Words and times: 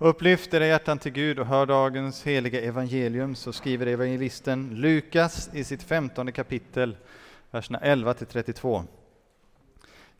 Upplyft 0.00 0.54
era 0.54 0.66
hjärtan 0.66 0.98
till 0.98 1.12
Gud 1.12 1.38
och 1.38 1.46
hör 1.46 1.66
dagens 1.66 2.22
heliga 2.22 2.60
evangelium, 2.60 3.34
så 3.34 3.52
skriver 3.52 3.86
evangelisten 3.86 4.70
Lukas 4.74 5.50
i 5.52 5.64
sitt 5.64 5.82
femtonde 5.82 6.32
kapitel, 6.32 6.96
verserna 7.50 7.78
11 7.78 8.14
till 8.14 8.26
32. 8.26 8.84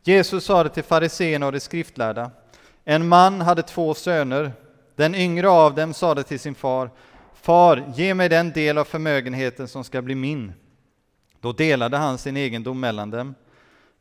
Jesus 0.03 0.45
sade 0.45 0.69
till 0.69 0.83
fariseerna 0.83 1.45
och 1.45 1.51
de 1.51 1.59
skriftlärda, 1.59 2.31
en 2.85 3.07
man 3.07 3.41
hade 3.41 3.63
två 3.63 3.93
söner. 3.93 4.51
Den 4.95 5.15
yngre 5.15 5.49
av 5.49 5.75
dem 5.75 5.93
sade 5.93 6.23
till 6.23 6.39
sin 6.39 6.55
far, 6.55 6.89
Far, 7.33 7.93
ge 7.95 8.13
mig 8.13 8.29
den 8.29 8.51
del 8.51 8.77
av 8.77 8.83
förmögenheten 8.83 9.67
som 9.67 9.83
ska 9.83 10.01
bli 10.01 10.15
min. 10.15 10.53
Då 11.41 11.51
delade 11.51 11.97
han 11.97 12.17
sin 12.17 12.37
egendom 12.37 12.79
mellan 12.79 13.09
dem. 13.11 13.35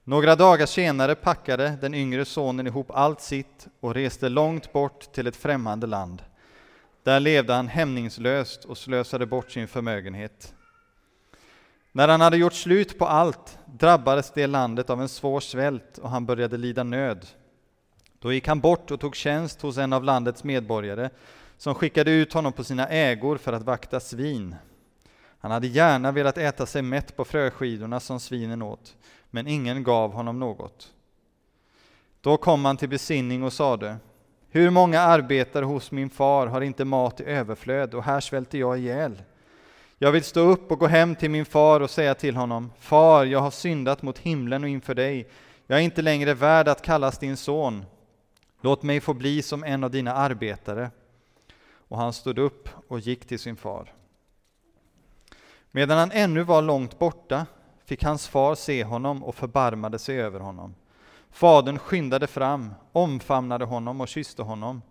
Några 0.08 0.36
dagar 0.36 0.66
senare 0.66 1.14
packade 1.14 1.78
den 1.80 1.94
yngre 1.94 2.24
sonen 2.24 2.66
ihop 2.66 2.90
allt 2.90 3.20
sitt 3.20 3.68
och 3.80 3.94
reste 3.94 4.28
långt 4.28 4.72
bort 4.72 5.12
till 5.12 5.26
ett 5.26 5.36
främmande 5.36 5.86
land. 5.86 6.22
Där 7.02 7.20
levde 7.20 7.54
han 7.54 7.68
hämningslöst 7.68 8.64
och 8.64 8.78
slösade 8.78 9.26
bort 9.26 9.50
sin 9.50 9.68
förmögenhet. 9.68 10.54
När 11.92 12.08
han 12.08 12.20
hade 12.20 12.36
gjort 12.36 12.54
slut 12.54 12.98
på 12.98 13.06
allt 13.06 13.58
drabbades 13.66 14.30
det 14.34 14.46
landet 14.46 14.90
av 14.90 15.00
en 15.00 15.08
svår 15.08 15.40
svält 15.40 15.98
och 15.98 16.10
han 16.10 16.26
började 16.26 16.56
lida 16.56 16.82
nöd. 16.82 17.26
Då 18.18 18.32
gick 18.32 18.48
han 18.48 18.60
bort 18.60 18.90
och 18.90 19.00
tog 19.00 19.16
tjänst 19.16 19.62
hos 19.62 19.78
en 19.78 19.92
av 19.92 20.04
landets 20.04 20.44
medborgare 20.44 21.10
som 21.56 21.74
skickade 21.74 22.10
ut 22.10 22.32
honom 22.32 22.52
på 22.52 22.64
sina 22.64 22.88
ägor 22.88 23.36
för 23.36 23.52
att 23.52 23.62
vakta 23.62 24.00
svin. 24.00 24.56
Han 25.40 25.50
hade 25.50 25.66
gärna 25.66 26.12
velat 26.12 26.38
äta 26.38 26.66
sig 26.66 26.82
mätt 26.82 27.16
på 27.16 27.24
fröskidorna 27.24 28.00
som 28.00 28.20
svinen 28.20 28.62
åt, 28.62 28.96
men 29.30 29.46
ingen 29.46 29.82
gav 29.82 30.12
honom 30.12 30.38
något. 30.38 30.92
Då 32.20 32.36
kom 32.36 32.64
han 32.64 32.76
till 32.76 32.88
besinning 32.88 33.42
och 33.42 33.52
sade, 33.52 33.96
hur 34.50 34.70
många 34.70 35.00
arbetare 35.00 35.64
hos 35.64 35.90
min 35.90 36.10
far 36.10 36.46
har 36.46 36.60
inte 36.60 36.84
mat 36.84 37.20
i 37.20 37.24
överflöd 37.24 37.94
och 37.94 38.04
här 38.04 38.20
svälter 38.20 38.58
jag 38.58 38.78
ihjäl. 38.78 39.22
Jag 39.98 40.12
vill 40.12 40.24
stå 40.24 40.40
upp 40.40 40.72
och 40.72 40.78
gå 40.78 40.86
hem 40.86 41.16
till 41.16 41.30
min 41.30 41.44
far 41.44 41.80
och 41.80 41.90
säga 41.90 42.14
till 42.14 42.36
honom, 42.36 42.72
Far, 42.78 43.24
jag 43.24 43.40
har 43.40 43.50
syndat 43.50 44.02
mot 44.02 44.18
himlen 44.18 44.62
och 44.62 44.68
inför 44.68 44.94
dig. 44.94 45.28
Jag 45.66 45.78
är 45.78 45.82
inte 45.82 46.02
längre 46.02 46.34
värd 46.34 46.68
att 46.68 46.82
kallas 46.82 47.18
din 47.18 47.36
son. 47.36 47.84
Låt 48.60 48.82
mig 48.82 49.00
få 49.00 49.14
bli 49.14 49.42
som 49.42 49.64
en 49.64 49.84
av 49.84 49.90
dina 49.90 50.14
arbetare. 50.14 50.90
Och 51.70 51.98
han 51.98 52.12
stod 52.12 52.38
upp 52.38 52.68
och 52.88 53.00
gick 53.00 53.26
till 53.26 53.38
sin 53.38 53.56
far. 53.56 53.92
Medan 55.70 55.98
han 55.98 56.10
ännu 56.12 56.42
var 56.42 56.62
långt 56.62 56.98
borta 56.98 57.46
fick 57.88 58.02
hans 58.04 58.28
far 58.28 58.54
se 58.54 58.84
honom 58.84 59.24
och 59.24 59.34
förbarmade 59.34 59.98
sig 59.98 60.20
över 60.20 60.40
honom. 60.40 60.74
Fadern 61.30 61.78
skyndade 61.78 62.26
fram, 62.26 62.74
omfamnade 62.92 63.64
honom 63.64 64.00
och 64.00 64.08
kysste 64.08 64.42
honom. 64.42 64.82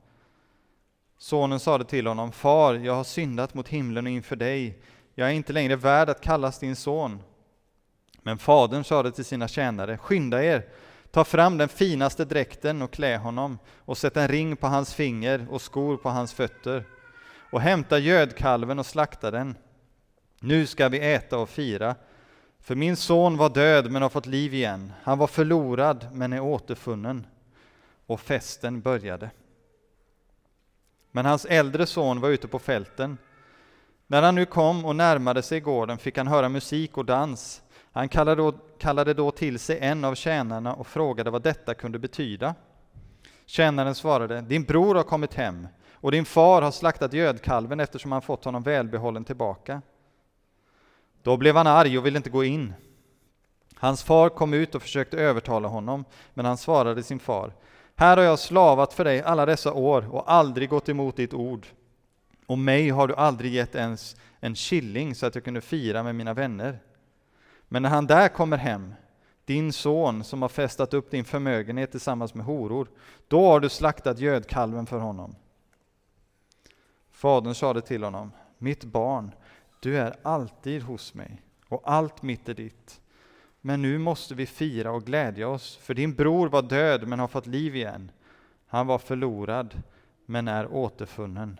Sonen 1.17 1.59
sade 1.59 1.85
till 1.85 2.07
honom, 2.07 2.31
Far, 2.31 2.73
jag 2.73 2.93
har 2.93 3.03
syndat 3.03 3.53
mot 3.53 3.67
himlen 3.67 4.05
och 4.05 4.11
inför 4.11 4.35
dig. 4.35 4.81
Jag 5.15 5.27
är 5.29 5.33
inte 5.33 5.53
längre 5.53 5.75
värd 5.75 6.09
att 6.09 6.21
kallas 6.21 6.59
din 6.59 6.75
son. 6.75 7.19
Men 8.21 8.37
fadern 8.37 8.83
sade 8.83 9.11
till 9.11 9.25
sina 9.25 9.47
tjänare, 9.47 9.97
skynda 9.97 10.43
er, 10.43 10.65
ta 11.11 11.23
fram 11.23 11.57
den 11.57 11.69
finaste 11.69 12.25
dräkten 12.25 12.81
och 12.81 12.91
klä 12.91 13.17
honom 13.17 13.59
och 13.77 13.97
sätt 13.97 14.17
en 14.17 14.27
ring 14.27 14.55
på 14.55 14.67
hans 14.67 14.93
finger 14.93 15.47
och 15.49 15.61
skor 15.61 15.97
på 15.97 16.09
hans 16.09 16.33
fötter 16.33 16.83
och 17.51 17.61
hämta 17.61 17.99
gödkalven 17.99 18.79
och 18.79 18.85
slakta 18.85 19.31
den. 19.31 19.57
Nu 20.39 20.65
ska 20.65 20.89
vi 20.89 21.13
äta 21.13 21.37
och 21.37 21.49
fira, 21.49 21.95
för 22.67 22.75
min 22.75 22.95
son 22.95 23.37
var 23.37 23.49
död 23.49 23.91
men 23.91 24.01
har 24.01 24.09
fått 24.09 24.25
liv 24.25 24.53
igen. 24.53 24.93
Han 25.03 25.17
var 25.17 25.27
förlorad 25.27 26.07
men 26.11 26.33
är 26.33 26.39
återfunnen. 26.39 27.27
Och 28.05 28.19
festen 28.19 28.81
började. 28.81 29.29
Men 31.11 31.25
hans 31.25 31.45
äldre 31.45 31.85
son 31.85 32.21
var 32.21 32.29
ute 32.29 32.47
på 32.47 32.59
fälten. 32.59 33.17
När 34.07 34.21
han 34.21 34.35
nu 34.35 34.45
kom 34.45 34.85
och 34.85 34.95
närmade 34.95 35.41
sig 35.41 35.59
gården 35.59 35.97
fick 35.97 36.17
han 36.17 36.27
höra 36.27 36.49
musik 36.49 36.97
och 36.97 37.05
dans. 37.05 37.61
Han 37.91 38.09
kallade 38.09 38.41
då, 38.41 38.51
kallade 38.77 39.13
då 39.13 39.31
till 39.31 39.59
sig 39.59 39.79
en 39.79 40.05
av 40.05 40.15
tjänarna 40.15 40.73
och 40.73 40.87
frågade 40.87 41.29
vad 41.29 41.41
detta 41.41 41.73
kunde 41.73 41.99
betyda. 41.99 42.55
Tjänaren 43.45 43.95
svarade, 43.95 44.41
din 44.41 44.63
bror 44.63 44.95
har 44.95 45.03
kommit 45.03 45.33
hem 45.33 45.67
och 45.91 46.11
din 46.11 46.25
far 46.25 46.61
har 46.61 46.71
slaktat 46.71 47.13
gödkalven 47.13 47.79
eftersom 47.79 48.11
han 48.11 48.21
fått 48.21 48.45
honom 48.45 48.63
välbehållen 48.63 49.23
tillbaka. 49.23 49.81
Då 51.27 51.37
blev 51.37 51.55
han 51.55 51.67
arg 51.67 51.97
och 51.97 52.05
ville 52.05 52.17
inte 52.17 52.29
gå 52.29 52.43
in. 52.43 52.73
Hans 53.75 54.03
far 54.03 54.29
kom 54.29 54.53
ut 54.53 54.75
och 54.75 54.81
försökte 54.81 55.17
övertala 55.17 55.67
honom, 55.67 56.05
men 56.33 56.45
han 56.45 56.57
svarade 56.57 57.03
sin 57.03 57.19
far, 57.19 57.53
här 57.95 58.17
har 58.17 58.23
jag 58.23 58.39
slavat 58.39 58.93
för 58.93 59.03
dig 59.03 59.21
alla 59.21 59.45
dessa 59.45 59.73
år 59.73 60.15
och 60.15 60.31
aldrig 60.31 60.69
gått 60.69 60.89
emot 60.89 61.15
ditt 61.15 61.33
ord. 61.33 61.67
Och 62.45 62.57
mig 62.57 62.89
har 62.89 63.07
du 63.07 63.15
aldrig 63.15 63.53
gett 63.53 63.75
ens 63.75 64.15
en 64.39 64.55
killing 64.55 65.15
så 65.15 65.25
att 65.25 65.35
jag 65.35 65.43
kunde 65.43 65.61
fira 65.61 66.03
med 66.03 66.15
mina 66.15 66.33
vänner. 66.33 66.79
Men 67.67 67.81
när 67.81 67.89
han 67.89 68.07
där 68.07 68.27
kommer 68.27 68.57
hem, 68.57 68.93
din 69.45 69.73
son 69.73 70.23
som 70.23 70.41
har 70.41 70.49
festat 70.49 70.93
upp 70.93 71.11
din 71.11 71.25
förmögenhet 71.25 71.91
tillsammans 71.91 72.33
med 72.33 72.45
horor, 72.45 72.87
då 73.27 73.45
har 73.45 73.59
du 73.59 73.69
slaktat 73.69 74.19
gödkalven 74.19 74.85
för 74.85 74.99
honom. 74.99 75.35
Fadern 77.11 77.55
sade 77.55 77.81
till 77.81 78.03
honom, 78.03 78.31
mitt 78.57 78.83
barn, 78.83 79.31
du 79.79 79.97
är 79.97 80.15
alltid 80.23 80.81
hos 80.81 81.13
mig 81.13 81.41
och 81.67 81.81
allt 81.85 82.21
mitt 82.21 82.49
är 82.49 82.53
ditt. 82.53 83.01
Men 83.61 83.81
nu 83.81 83.97
måste 83.97 84.35
vi 84.35 84.45
fira 84.45 84.91
och 84.91 85.03
glädja 85.03 85.47
oss, 85.47 85.77
för 85.77 85.93
din 85.93 86.13
bror 86.13 86.49
var 86.49 86.61
död 86.61 87.07
men 87.07 87.19
har 87.19 87.27
fått 87.27 87.47
liv 87.47 87.75
igen. 87.75 88.11
Han 88.67 88.87
var 88.87 88.97
förlorad 88.97 89.81
men 90.25 90.47
är 90.47 90.67
återfunnen. 90.73 91.59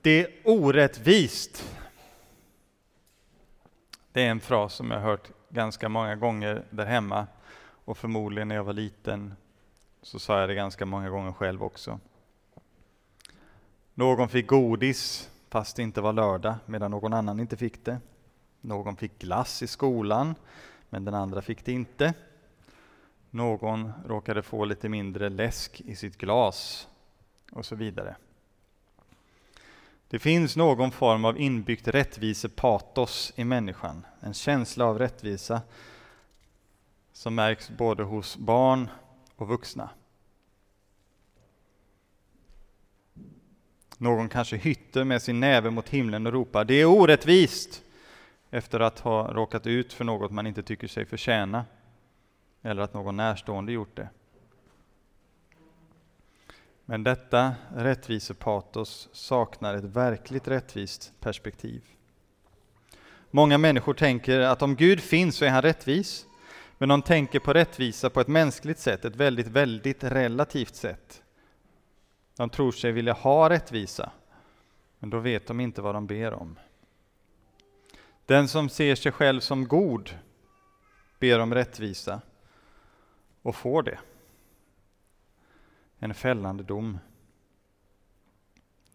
Det 0.00 0.20
är 0.20 0.28
orättvist. 0.44 1.78
Det 4.12 4.22
är 4.22 4.30
en 4.30 4.40
fras 4.40 4.74
som 4.74 4.90
jag 4.90 5.00
har 5.00 5.10
hört 5.10 5.30
ganska 5.48 5.88
många 5.88 6.16
gånger 6.16 6.64
där 6.70 6.86
hemma 6.86 7.26
och 7.84 7.98
förmodligen 7.98 8.48
när 8.48 8.54
jag 8.54 8.64
var 8.64 8.72
liten 8.72 9.34
så 10.02 10.18
sa 10.18 10.40
jag 10.40 10.48
det 10.48 10.54
ganska 10.54 10.86
många 10.86 11.10
gånger 11.10 11.32
själv 11.32 11.62
också. 11.62 12.00
Någon 13.98 14.28
fick 14.28 14.46
godis 14.46 15.30
fast 15.48 15.76
det 15.76 15.82
inte 15.82 16.00
var 16.00 16.12
lördag 16.12 16.54
medan 16.66 16.90
någon 16.90 17.12
annan 17.12 17.40
inte 17.40 17.56
fick 17.56 17.84
det. 17.84 18.00
Någon 18.60 18.96
fick 18.96 19.18
glass 19.18 19.62
i 19.62 19.66
skolan 19.66 20.34
men 20.88 21.04
den 21.04 21.14
andra 21.14 21.42
fick 21.42 21.64
det 21.64 21.72
inte. 21.72 22.14
Någon 23.30 23.92
råkade 24.06 24.42
få 24.42 24.64
lite 24.64 24.88
mindre 24.88 25.28
läsk 25.28 25.80
i 25.80 25.96
sitt 25.96 26.18
glas 26.18 26.88
och 27.52 27.66
så 27.66 27.74
vidare. 27.74 28.16
Det 30.08 30.18
finns 30.18 30.56
någon 30.56 30.90
form 30.90 31.24
av 31.24 31.40
inbyggt 31.40 31.88
rättvisepatos 31.88 33.32
i 33.36 33.44
människan, 33.44 34.06
en 34.20 34.34
känsla 34.34 34.84
av 34.84 34.98
rättvisa 34.98 35.60
som 37.12 37.34
märks 37.34 37.70
både 37.70 38.02
hos 38.02 38.36
barn 38.36 38.88
och 39.36 39.48
vuxna. 39.48 39.90
Någon 43.98 44.28
kanske 44.28 44.56
hytter 44.56 45.04
med 45.04 45.22
sin 45.22 45.40
näve 45.40 45.70
mot 45.70 45.88
himlen 45.88 46.26
och 46.26 46.32
ropar 46.32 46.64
”Det 46.64 46.74
är 46.74 46.84
orättvist!” 46.84 47.82
efter 48.50 48.80
att 48.80 48.98
ha 48.98 49.32
råkat 49.32 49.66
ut 49.66 49.92
för 49.92 50.04
något 50.04 50.30
man 50.32 50.46
inte 50.46 50.62
tycker 50.62 50.88
sig 50.88 51.06
förtjäna, 51.06 51.64
eller 52.62 52.82
att 52.82 52.94
någon 52.94 53.16
närstående 53.16 53.72
gjort 53.72 53.96
det. 53.96 54.08
Men 56.84 57.04
detta 57.04 57.54
rättvisepatos 57.74 59.08
saknar 59.12 59.74
ett 59.74 59.84
verkligt 59.84 60.48
rättvist 60.48 61.12
perspektiv. 61.20 61.84
Många 63.30 63.58
människor 63.58 63.94
tänker 63.94 64.40
att 64.40 64.62
om 64.62 64.76
Gud 64.76 65.00
finns 65.00 65.36
så 65.36 65.44
är 65.44 65.50
han 65.50 65.62
rättvis, 65.62 66.26
men 66.78 66.88
de 66.88 67.02
tänker 67.02 67.38
på 67.38 67.52
rättvisa 67.52 68.10
på 68.10 68.20
ett 68.20 68.28
mänskligt 68.28 68.78
sätt, 68.78 69.04
ett 69.04 69.16
väldigt, 69.16 69.46
väldigt 69.46 70.04
relativt 70.04 70.74
sätt. 70.74 71.22
De 72.38 72.50
tror 72.50 72.72
sig 72.72 72.92
vilja 72.92 73.12
ha 73.12 73.50
rättvisa, 73.50 74.10
men 74.98 75.10
då 75.10 75.18
vet 75.18 75.46
de 75.46 75.60
inte 75.60 75.82
vad 75.82 75.94
de 75.94 76.06
ber 76.06 76.32
om. 76.32 76.58
Den 78.26 78.48
som 78.48 78.68
ser 78.68 78.94
sig 78.94 79.12
själv 79.12 79.40
som 79.40 79.68
god 79.68 80.18
ber 81.18 81.40
om 81.40 81.54
rättvisa 81.54 82.20
och 83.42 83.56
får 83.56 83.82
det. 83.82 83.98
En 85.98 86.14
fällande 86.14 86.62
dom. 86.62 86.98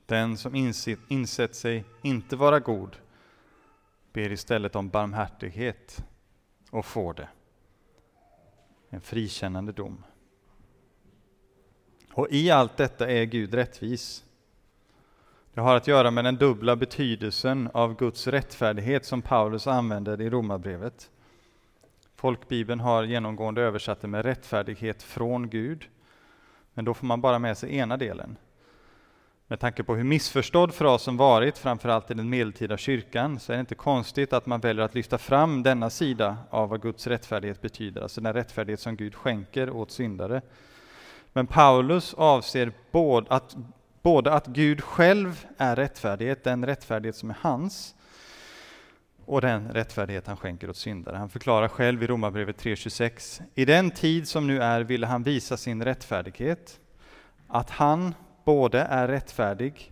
Den 0.05 0.37
som 0.37 0.55
insett, 0.55 0.99
insett 1.07 1.55
sig 1.55 1.85
inte 2.01 2.35
vara 2.35 2.59
god 2.59 2.97
ber 4.13 4.31
istället 4.31 4.75
om 4.75 4.89
barmhärtighet 4.89 6.05
och 6.69 6.85
får 6.85 7.13
det. 7.13 7.29
En 8.89 9.01
frikännande 9.01 9.71
dom. 9.71 10.03
Och 12.13 12.27
i 12.31 12.51
allt 12.51 12.77
detta 12.77 13.09
är 13.09 13.23
Gud 13.23 13.53
rättvis. 13.53 14.23
Det 15.53 15.61
har 15.61 15.75
att 15.75 15.87
göra 15.87 16.11
med 16.11 16.25
den 16.25 16.35
dubbla 16.35 16.75
betydelsen 16.75 17.69
av 17.73 17.95
Guds 17.97 18.27
rättfärdighet 18.27 19.05
som 19.05 19.21
Paulus 19.21 19.67
använder 19.67 20.21
i 20.21 20.29
Romarbrevet. 20.29 21.09
Folkbibeln 22.15 22.79
har 22.79 23.03
genomgående 23.03 23.61
översatt 23.61 24.01
det 24.01 24.07
med 24.07 24.25
rättfärdighet 24.25 25.03
från 25.03 25.49
Gud. 25.49 25.85
Men 26.73 26.85
då 26.85 26.93
får 26.93 27.07
man 27.07 27.21
bara 27.21 27.39
med 27.39 27.57
sig 27.57 27.75
ena 27.75 27.97
delen. 27.97 28.37
Med 29.47 29.59
tanke 29.59 29.83
på 29.83 29.95
hur 29.95 30.03
missförstådd 30.03 30.73
frasen 30.73 31.17
varit, 31.17 31.57
framförallt 31.57 32.11
i 32.11 32.13
den 32.13 32.29
medeltida 32.29 32.77
kyrkan, 32.77 33.39
så 33.39 33.51
är 33.51 33.57
det 33.57 33.59
inte 33.59 33.75
konstigt 33.75 34.33
att 34.33 34.45
man 34.45 34.59
väljer 34.59 34.85
att 34.85 34.95
lyfta 34.95 35.17
fram 35.17 35.63
denna 35.63 35.89
sida 35.89 36.37
av 36.49 36.69
vad 36.69 36.81
Guds 36.81 37.07
rättfärdighet 37.07 37.61
betyder, 37.61 38.01
alltså 38.01 38.21
den 38.21 38.33
rättfärdighet 38.33 38.79
som 38.79 38.95
Gud 38.95 39.15
skänker 39.15 39.69
åt 39.69 39.91
syndare. 39.91 40.41
Men 41.33 41.47
Paulus 41.47 42.13
avser 42.13 42.71
både 42.91 43.29
att, 43.29 43.55
både 44.01 44.33
att 44.33 44.47
Gud 44.47 44.81
själv 44.83 45.45
är 45.57 45.75
rättfärdighet, 45.75 46.43
den 46.43 46.65
rättfärdighet 46.65 47.15
som 47.15 47.29
är 47.29 47.37
hans, 47.41 47.95
och 49.25 49.41
den 49.41 49.71
rättfärdighet 49.71 50.27
han 50.27 50.37
skänker 50.37 50.69
åt 50.69 50.77
syndare. 50.77 51.17
Han 51.17 51.29
förklarar 51.29 51.67
själv 51.67 52.03
i 52.03 52.07
Romarbrevet 52.07 52.63
3.26, 52.63 53.41
i 53.55 53.65
den 53.65 53.91
tid 53.91 54.27
som 54.27 54.47
nu 54.47 54.61
är 54.61 54.81
ville 54.81 55.07
han 55.07 55.23
visa 55.23 55.57
sin 55.57 55.83
rättfärdighet, 55.83 56.79
att 57.47 57.69
han 57.69 58.15
både 58.45 58.79
är 58.79 59.07
rättfärdig 59.07 59.91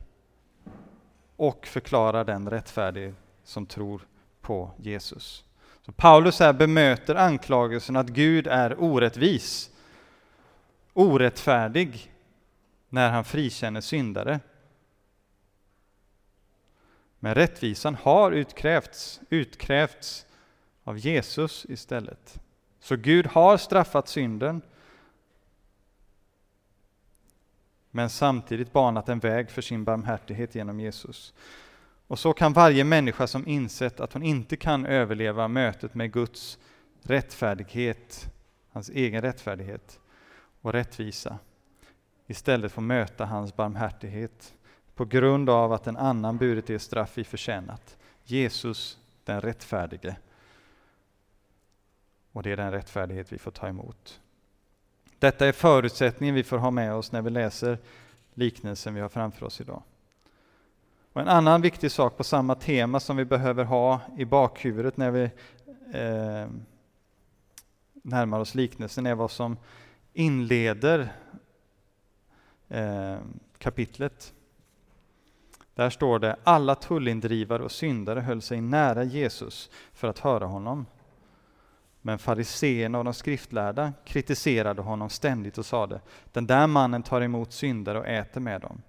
och 1.35 1.67
förklarar 1.67 2.25
den 2.25 2.49
rättfärdig 2.49 3.13
som 3.43 3.65
tror 3.65 4.01
på 4.41 4.71
Jesus. 4.77 5.45
Så 5.85 5.91
Paulus 5.91 6.39
här 6.39 6.53
bemöter 6.53 7.15
anklagelsen 7.15 7.95
att 7.95 8.07
Gud 8.07 8.47
är 8.47 8.83
orättvis, 8.83 9.70
orättfärdig, 10.93 12.13
när 12.89 13.09
han 13.09 13.23
frikänner 13.23 13.81
syndare. 13.81 14.39
Men 17.19 17.35
rättvisan 17.35 17.95
har 17.95 18.31
utkrävts, 18.31 19.21
utkrävts 19.29 20.25
av 20.83 20.97
Jesus 20.97 21.65
istället. 21.69 22.39
Så 22.79 22.95
Gud 22.95 23.27
har 23.27 23.57
straffat 23.57 24.07
synden 24.07 24.61
men 27.91 28.09
samtidigt 28.09 28.73
banat 28.73 29.09
en 29.09 29.19
väg 29.19 29.51
för 29.51 29.61
sin 29.61 29.83
barmhärtighet 29.83 30.55
genom 30.55 30.79
Jesus. 30.79 31.33
Och 32.07 32.19
så 32.19 32.33
kan 32.33 32.53
varje 32.53 32.83
människa 32.83 33.27
som 33.27 33.47
insett 33.47 33.99
att 33.99 34.13
hon 34.13 34.23
inte 34.23 34.57
kan 34.57 34.85
överleva 34.85 35.47
mötet 35.47 35.95
med 35.95 36.13
Guds 36.13 36.59
rättfärdighet, 37.01 38.33
hans 38.71 38.89
egen 38.89 39.21
rättfärdighet 39.21 40.00
och 40.61 40.73
rättvisa, 40.73 41.37
istället 42.27 42.71
få 42.71 42.81
möta 42.81 43.25
hans 43.25 43.55
barmhärtighet 43.55 44.53
på 44.95 45.05
grund 45.05 45.49
av 45.49 45.73
att 45.73 45.87
en 45.87 45.97
annan 45.97 46.37
burit 46.37 46.67
det 46.67 46.79
straff 46.79 47.17
vi 47.17 47.23
förtjänat. 47.23 47.97
Jesus, 48.23 48.99
den 49.23 49.41
rättfärdige. 49.41 50.15
Och 52.31 52.43
det 52.43 52.51
är 52.51 52.57
den 52.57 52.71
rättfärdighet 52.71 53.31
vi 53.31 53.37
får 53.37 53.51
ta 53.51 53.67
emot. 53.67 54.19
Detta 55.19 55.47
är 55.47 55.51
förutsättningen 55.51 56.35
vi 56.35 56.43
får 56.43 56.57
ha 56.57 56.71
med 56.71 56.93
oss 56.93 57.11
när 57.11 57.21
vi 57.21 57.29
läser 57.29 57.77
liknelsen 58.33 58.93
vi 58.93 59.01
har 59.01 59.09
framför 59.09 59.45
oss 59.45 59.61
idag. 59.61 59.83
Och 61.13 61.21
en 61.21 61.27
annan 61.27 61.61
viktig 61.61 61.91
sak 61.91 62.17
på 62.17 62.23
samma 62.23 62.55
tema 62.55 62.99
som 62.99 63.17
vi 63.17 63.25
behöver 63.25 63.63
ha 63.63 63.99
i 64.17 64.25
bakhuvudet 64.25 64.97
när 64.97 65.11
vi 65.11 65.23
eh, 65.93 66.47
närmar 67.93 68.39
oss 68.39 68.55
liknelsen 68.55 69.05
är 69.05 69.15
vad 69.15 69.31
som 69.31 69.57
inleder 70.13 71.13
eh, 72.69 73.17
kapitlet. 73.57 74.33
Där 75.75 75.89
står 75.89 76.19
det 76.19 76.35
alla 76.43 76.75
tullindrivare 76.75 77.63
och 77.63 77.71
syndare 77.71 78.19
höll 78.19 78.41
sig 78.41 78.61
nära 78.61 79.03
Jesus 79.03 79.69
för 79.93 80.07
att 80.07 80.19
höra 80.19 80.45
honom. 80.45 80.85
Men 82.01 82.19
fariseerna 82.19 82.97
och 82.97 83.03
de 83.03 83.13
skriftlärda 83.13 83.93
kritiserade 84.05 84.81
honom 84.81 85.09
ständigt 85.09 85.57
och 85.57 85.65
sade, 85.65 86.01
den 86.31 86.47
där 86.47 86.67
mannen 86.67 87.03
tar 87.03 87.21
emot 87.21 87.53
syndare 87.53 87.99
och 87.99 88.07
äter 88.07 88.41
med 88.41 88.61
dem. 88.61 88.81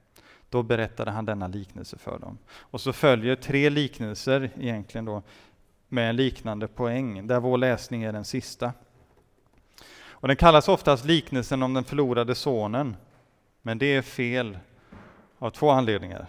Då 0.49 0.63
berättade 0.63 1.11
han 1.11 1.25
denna 1.25 1.47
liknelse 1.47 1.99
för 1.99 2.19
dem. 2.19 2.39
Och 2.49 2.81
så 2.81 2.93
följer 2.93 3.37
tre 3.37 3.71
liknelser 3.71 4.51
egentligen 4.59 5.05
då 5.05 5.23
med 5.89 6.11
en 6.11 6.17
liknande 6.17 6.69
poäng, 6.69 7.27
där 7.27 7.41
vår 7.41 7.59
läsning 7.59 8.03
är 8.03 8.13
den 8.13 8.25
sista. 8.25 8.73
Och 10.23 10.29
den 10.29 10.37
kallas 10.37 10.69
oftast 10.69 11.05
liknelsen 11.05 11.63
om 11.63 11.75
den 11.75 11.85
förlorade 11.85 12.35
sonen, 12.35 12.97
men 13.63 13.79
det 13.79 13.87
är 13.87 14.03
fel 14.03 14.59
av 15.39 15.51
två 15.51 15.71
anledningar. 15.71 16.27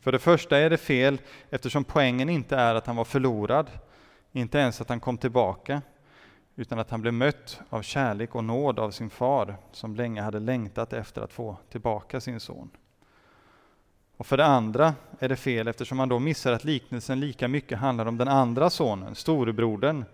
För 0.00 0.12
det 0.12 0.18
första 0.18 0.58
är 0.58 0.70
det 0.70 0.78
fel 0.78 1.20
eftersom 1.50 1.84
poängen 1.84 2.28
inte 2.28 2.56
är 2.56 2.74
att 2.74 2.86
han 2.86 2.96
var 2.96 3.04
förlorad, 3.04 3.70
inte 4.32 4.58
ens 4.58 4.80
att 4.80 4.88
han 4.88 5.00
kom 5.00 5.18
tillbaka, 5.18 5.82
utan 6.56 6.78
att 6.78 6.90
han 6.90 7.00
blev 7.00 7.14
mött 7.14 7.60
av 7.70 7.82
kärlek 7.82 8.34
och 8.34 8.44
nåd 8.44 8.78
av 8.78 8.90
sin 8.90 9.10
far, 9.10 9.56
som 9.72 9.94
länge 9.94 10.22
hade 10.22 10.40
längtat 10.40 10.92
efter 10.92 11.22
att 11.22 11.32
få 11.32 11.56
tillbaka 11.70 12.20
sin 12.20 12.40
son. 12.40 12.70
Och 14.16 14.26
för 14.26 14.36
det 14.36 14.46
andra 14.46 14.94
är 15.18 15.28
det 15.28 15.36
fel 15.36 15.68
eftersom 15.68 15.98
man 15.98 16.08
då 16.08 16.18
missar 16.18 16.52
att 16.52 16.64
liknelsen 16.64 17.20
lika 17.20 17.48
mycket 17.48 17.78
handlar 17.78 18.06
om 18.06 18.18
den 18.18 18.28
andra 18.28 18.70
sonen, 18.70 19.14
storebrodern, 19.14 20.04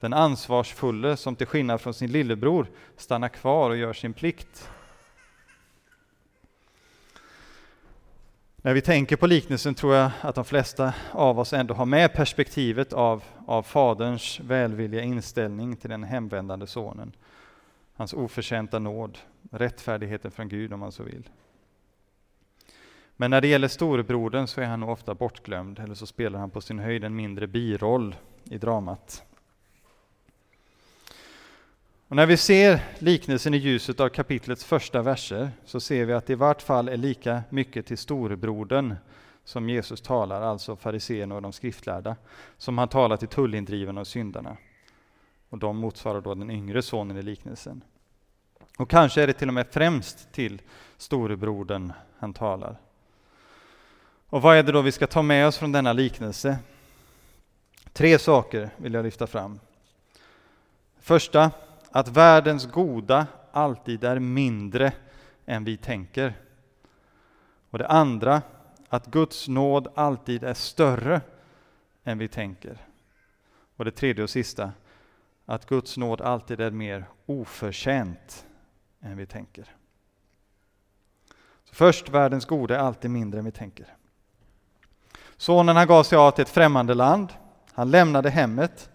den 0.00 0.12
ansvarsfulle 0.12 1.16
som 1.16 1.36
till 1.36 1.46
skillnad 1.46 1.80
från 1.80 1.94
sin 1.94 2.12
lillebror 2.12 2.66
stannar 2.96 3.28
kvar 3.28 3.70
och 3.70 3.76
gör 3.76 3.92
sin 3.92 4.12
plikt. 4.12 4.68
När 8.56 8.74
vi 8.74 8.80
tänker 8.80 9.16
på 9.16 9.26
liknelsen 9.26 9.74
tror 9.74 9.94
jag 9.94 10.10
att 10.20 10.34
de 10.34 10.44
flesta 10.44 10.94
av 11.12 11.38
oss 11.38 11.52
ändå 11.52 11.74
har 11.74 11.86
med 11.86 12.12
perspektivet 12.12 12.92
av, 12.92 13.24
av 13.46 13.62
faderns 13.62 14.40
välvilliga 14.40 15.02
inställning 15.02 15.76
till 15.76 15.90
den 15.90 16.04
hemvändande 16.04 16.66
sonen. 16.66 17.12
Hans 17.94 18.12
oförtjänta 18.12 18.78
nåd, 18.78 19.18
rättfärdigheten 19.50 20.30
från 20.30 20.48
Gud 20.48 20.72
om 20.72 20.80
man 20.80 20.92
så 20.92 21.02
vill. 21.02 21.28
Men 23.16 23.30
när 23.30 23.40
det 23.40 23.48
gäller 23.48 23.68
storebrodern 23.68 24.46
så 24.46 24.60
är 24.60 24.66
han 24.66 24.80
nog 24.80 24.90
ofta 24.90 25.14
bortglömd, 25.14 25.78
eller 25.78 25.94
så 25.94 26.06
spelar 26.06 26.38
han 26.38 26.50
på 26.50 26.60
sin 26.60 26.78
höjd 26.78 27.04
en 27.04 27.16
mindre 27.16 27.46
biroll 27.46 28.16
i 28.44 28.58
dramat. 28.58 29.24
Och 32.10 32.16
när 32.16 32.26
vi 32.26 32.36
ser 32.36 32.80
liknelsen 32.98 33.54
i 33.54 33.56
ljuset 33.56 34.00
av 34.00 34.08
kapitlets 34.08 34.64
första 34.64 35.02
verser 35.02 35.50
så 35.64 35.80
ser 35.80 36.04
vi 36.04 36.12
att 36.12 36.26
det 36.26 36.32
i 36.32 36.36
vart 36.36 36.62
fall 36.62 36.88
är 36.88 36.96
lika 36.96 37.42
mycket 37.50 37.86
till 37.86 37.98
storebrodern 37.98 38.96
som 39.44 39.68
Jesus 39.68 40.00
talar, 40.00 40.42
alltså 40.42 40.76
fariséerna 40.76 41.34
och 41.34 41.42
de 41.42 41.52
skriftlärda, 41.52 42.16
som 42.58 42.78
han 42.78 42.88
talar 42.88 43.16
till 43.16 43.28
tullindrivarna 43.28 44.00
och 44.00 44.06
syndarna. 44.06 44.56
Och 45.48 45.58
de 45.58 45.76
motsvarar 45.76 46.20
då 46.20 46.34
den 46.34 46.50
yngre 46.50 46.82
sonen 46.82 47.16
i 47.16 47.22
liknelsen. 47.22 47.84
Och 48.78 48.90
kanske 48.90 49.22
är 49.22 49.26
det 49.26 49.32
till 49.32 49.48
och 49.48 49.54
med 49.54 49.66
främst 49.70 50.32
till 50.32 50.62
storebrodern 50.96 51.92
han 52.18 52.34
talar. 52.34 52.76
Och 54.26 54.42
vad 54.42 54.56
är 54.56 54.62
det 54.62 54.72
då 54.72 54.82
vi 54.82 54.92
ska 54.92 55.06
ta 55.06 55.22
med 55.22 55.46
oss 55.46 55.58
från 55.58 55.72
denna 55.72 55.92
liknelse? 55.92 56.58
Tre 57.92 58.18
saker 58.18 58.70
vill 58.76 58.94
jag 58.94 59.04
lyfta 59.04 59.26
fram. 59.26 59.60
Första, 61.00 61.50
att 61.90 62.08
världens 62.08 62.66
goda 62.66 63.26
alltid 63.52 64.04
är 64.04 64.18
mindre 64.18 64.92
än 65.46 65.64
vi 65.64 65.76
tänker. 65.76 66.34
Och 67.70 67.78
det 67.78 67.88
andra, 67.88 68.42
att 68.88 69.06
Guds 69.06 69.48
nåd 69.48 69.88
alltid 69.94 70.44
är 70.44 70.54
större 70.54 71.20
än 72.04 72.18
vi 72.18 72.28
tänker. 72.28 72.78
Och 73.76 73.84
det 73.84 73.90
tredje 73.90 74.24
och 74.24 74.30
sista, 74.30 74.72
att 75.46 75.66
Guds 75.66 75.96
nåd 75.96 76.20
alltid 76.20 76.60
är 76.60 76.70
mer 76.70 77.04
oförtjänt 77.26 78.46
än 79.00 79.16
vi 79.16 79.26
tänker. 79.26 79.64
Så 81.64 81.74
först, 81.74 82.08
världens 82.08 82.46
goda 82.46 82.74
är 82.74 82.78
alltid 82.78 83.10
mindre 83.10 83.38
än 83.38 83.44
vi 83.44 83.52
tänker. 83.52 83.94
Sonen 85.36 85.76
han 85.76 85.86
gav 85.86 86.02
sig 86.02 86.18
av 86.18 86.30
till 86.30 86.42
ett 86.42 86.48
främmande 86.48 86.94
land. 86.94 87.32
Han 87.72 87.90
lämnade 87.90 88.30
hemmet, 88.30 88.90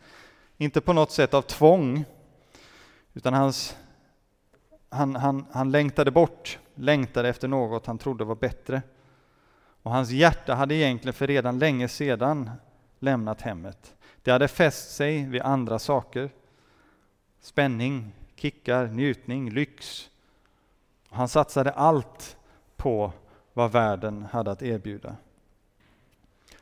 inte 0.58 0.82
på 0.82 0.94
något 0.94 1.12
sätt 1.12 1.34
av 1.34 1.42
tvång, 1.42 2.06
utan 3.16 3.34
hans, 3.34 3.78
han, 4.90 5.16
han, 5.16 5.46
han 5.52 5.72
längtade 5.72 6.12
bort, 6.12 6.60
längtade 6.76 7.30
efter 7.30 7.48
något 7.48 7.86
han 7.86 7.98
trodde 7.98 8.24
var 8.24 8.36
bättre. 8.36 8.82
Och 9.84 9.92
hans 9.92 10.10
hjärta 10.10 10.56
hade 10.56 10.76
egentligen 10.76 11.14
för 11.14 11.28
redan 11.28 11.60
länge 11.60 11.88
sedan 11.88 12.52
lämnat 13.00 13.42
hemmet. 13.42 13.96
Det 14.24 14.32
hade 14.32 14.48
fäst 14.48 14.96
sig 14.96 15.26
vid 15.26 15.42
andra 15.42 15.80
saker. 15.80 16.30
Spänning, 17.40 18.14
kickar, 18.36 18.88
njutning, 18.88 19.50
lyx. 19.50 20.10
Han 21.10 21.28
satsade 21.28 21.72
allt 21.72 22.38
på 22.76 23.12
vad 23.54 23.72
världen 23.72 24.28
hade 24.32 24.52
att 24.52 24.62
erbjuda. 24.62 25.16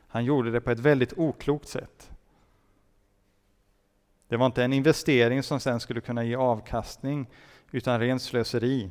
Han 0.08 0.24
gjorde 0.24 0.50
det 0.50 0.60
på 0.60 0.70
ett 0.70 0.78
väldigt 0.78 1.12
oklokt 1.16 1.68
sätt. 1.68 2.13
Det 4.28 4.36
var 4.36 4.46
inte 4.46 4.64
en 4.64 4.72
investering 4.72 5.42
som 5.42 5.60
sen 5.60 5.80
skulle 5.80 6.00
kunna 6.00 6.24
ge 6.24 6.36
avkastning, 6.36 7.26
utan 7.70 8.00
rent 8.00 8.22
slöseri. 8.22 8.90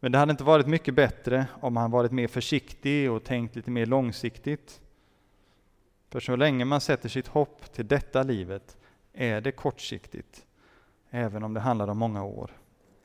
Men 0.00 0.12
det 0.12 0.18
hade 0.18 0.30
inte 0.30 0.44
varit 0.44 0.66
mycket 0.66 0.94
bättre 0.94 1.46
om 1.60 1.76
han 1.76 1.90
varit 1.90 2.12
mer 2.12 2.28
försiktig 2.28 3.10
och 3.10 3.24
tänkt 3.24 3.56
lite 3.56 3.70
mer 3.70 3.86
långsiktigt. 3.86 4.80
För 6.10 6.20
så 6.20 6.36
länge 6.36 6.64
man 6.64 6.80
sätter 6.80 7.08
sitt 7.08 7.26
hopp 7.26 7.72
till 7.72 7.88
detta 7.88 8.22
livet 8.22 8.76
är 9.12 9.40
det 9.40 9.52
kortsiktigt, 9.52 10.46
även 11.10 11.42
om 11.42 11.54
det 11.54 11.60
handlar 11.60 11.88
om 11.88 11.98
många 11.98 12.24
år. 12.24 12.50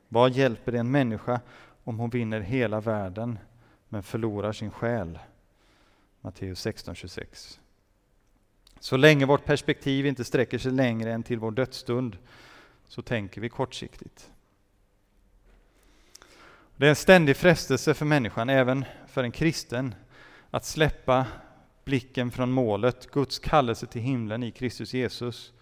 Vad 0.08 0.32
hjälper 0.32 0.72
det 0.72 0.78
en 0.78 0.90
människa 0.90 1.40
om 1.84 1.98
hon 1.98 2.10
vinner 2.10 2.40
hela 2.40 2.80
världen 2.80 3.38
men 3.88 4.02
förlorar 4.02 4.52
sin 4.52 4.70
själ? 4.70 5.18
Matteus 6.20 6.66
16.26. 6.66 7.58
Så 8.80 8.96
länge 8.96 9.26
vårt 9.26 9.44
perspektiv 9.44 10.06
inte 10.06 10.24
sträcker 10.24 10.58
sig 10.58 10.72
längre 10.72 11.12
än 11.12 11.22
till 11.22 11.38
vår 11.38 11.50
dödsstund 11.50 12.16
så 12.88 13.02
tänker 13.02 13.40
vi 13.40 13.48
kortsiktigt. 13.48 14.30
Det 16.76 16.86
är 16.86 16.90
en 16.90 16.96
ständig 16.96 17.36
frestelse 17.36 17.94
för 17.94 18.06
människan, 18.06 18.48
även 18.48 18.84
för 19.06 19.24
en 19.24 19.32
kristen, 19.32 19.94
att 20.50 20.64
släppa 20.64 21.26
blicken 21.84 22.30
från 22.30 22.52
målet, 22.52 23.10
Guds 23.10 23.38
kallelse 23.38 23.86
till 23.86 24.02
himlen 24.02 24.42
i 24.42 24.50
Kristus 24.50 24.94
Jesus 24.94 25.52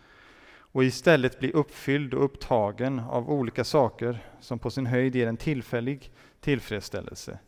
och 0.72 0.84
istället 0.84 1.38
bli 1.38 1.52
uppfylld 1.52 2.14
och 2.14 2.24
upptagen 2.24 2.98
av 2.98 3.30
olika 3.30 3.64
saker 3.64 4.24
som 4.40 4.58
på 4.58 4.70
sin 4.70 4.86
höjd 4.86 5.16
ger 5.16 5.26
en 5.26 5.36
tillfällig 5.36 6.10
tillfredsställelse. 6.40 7.38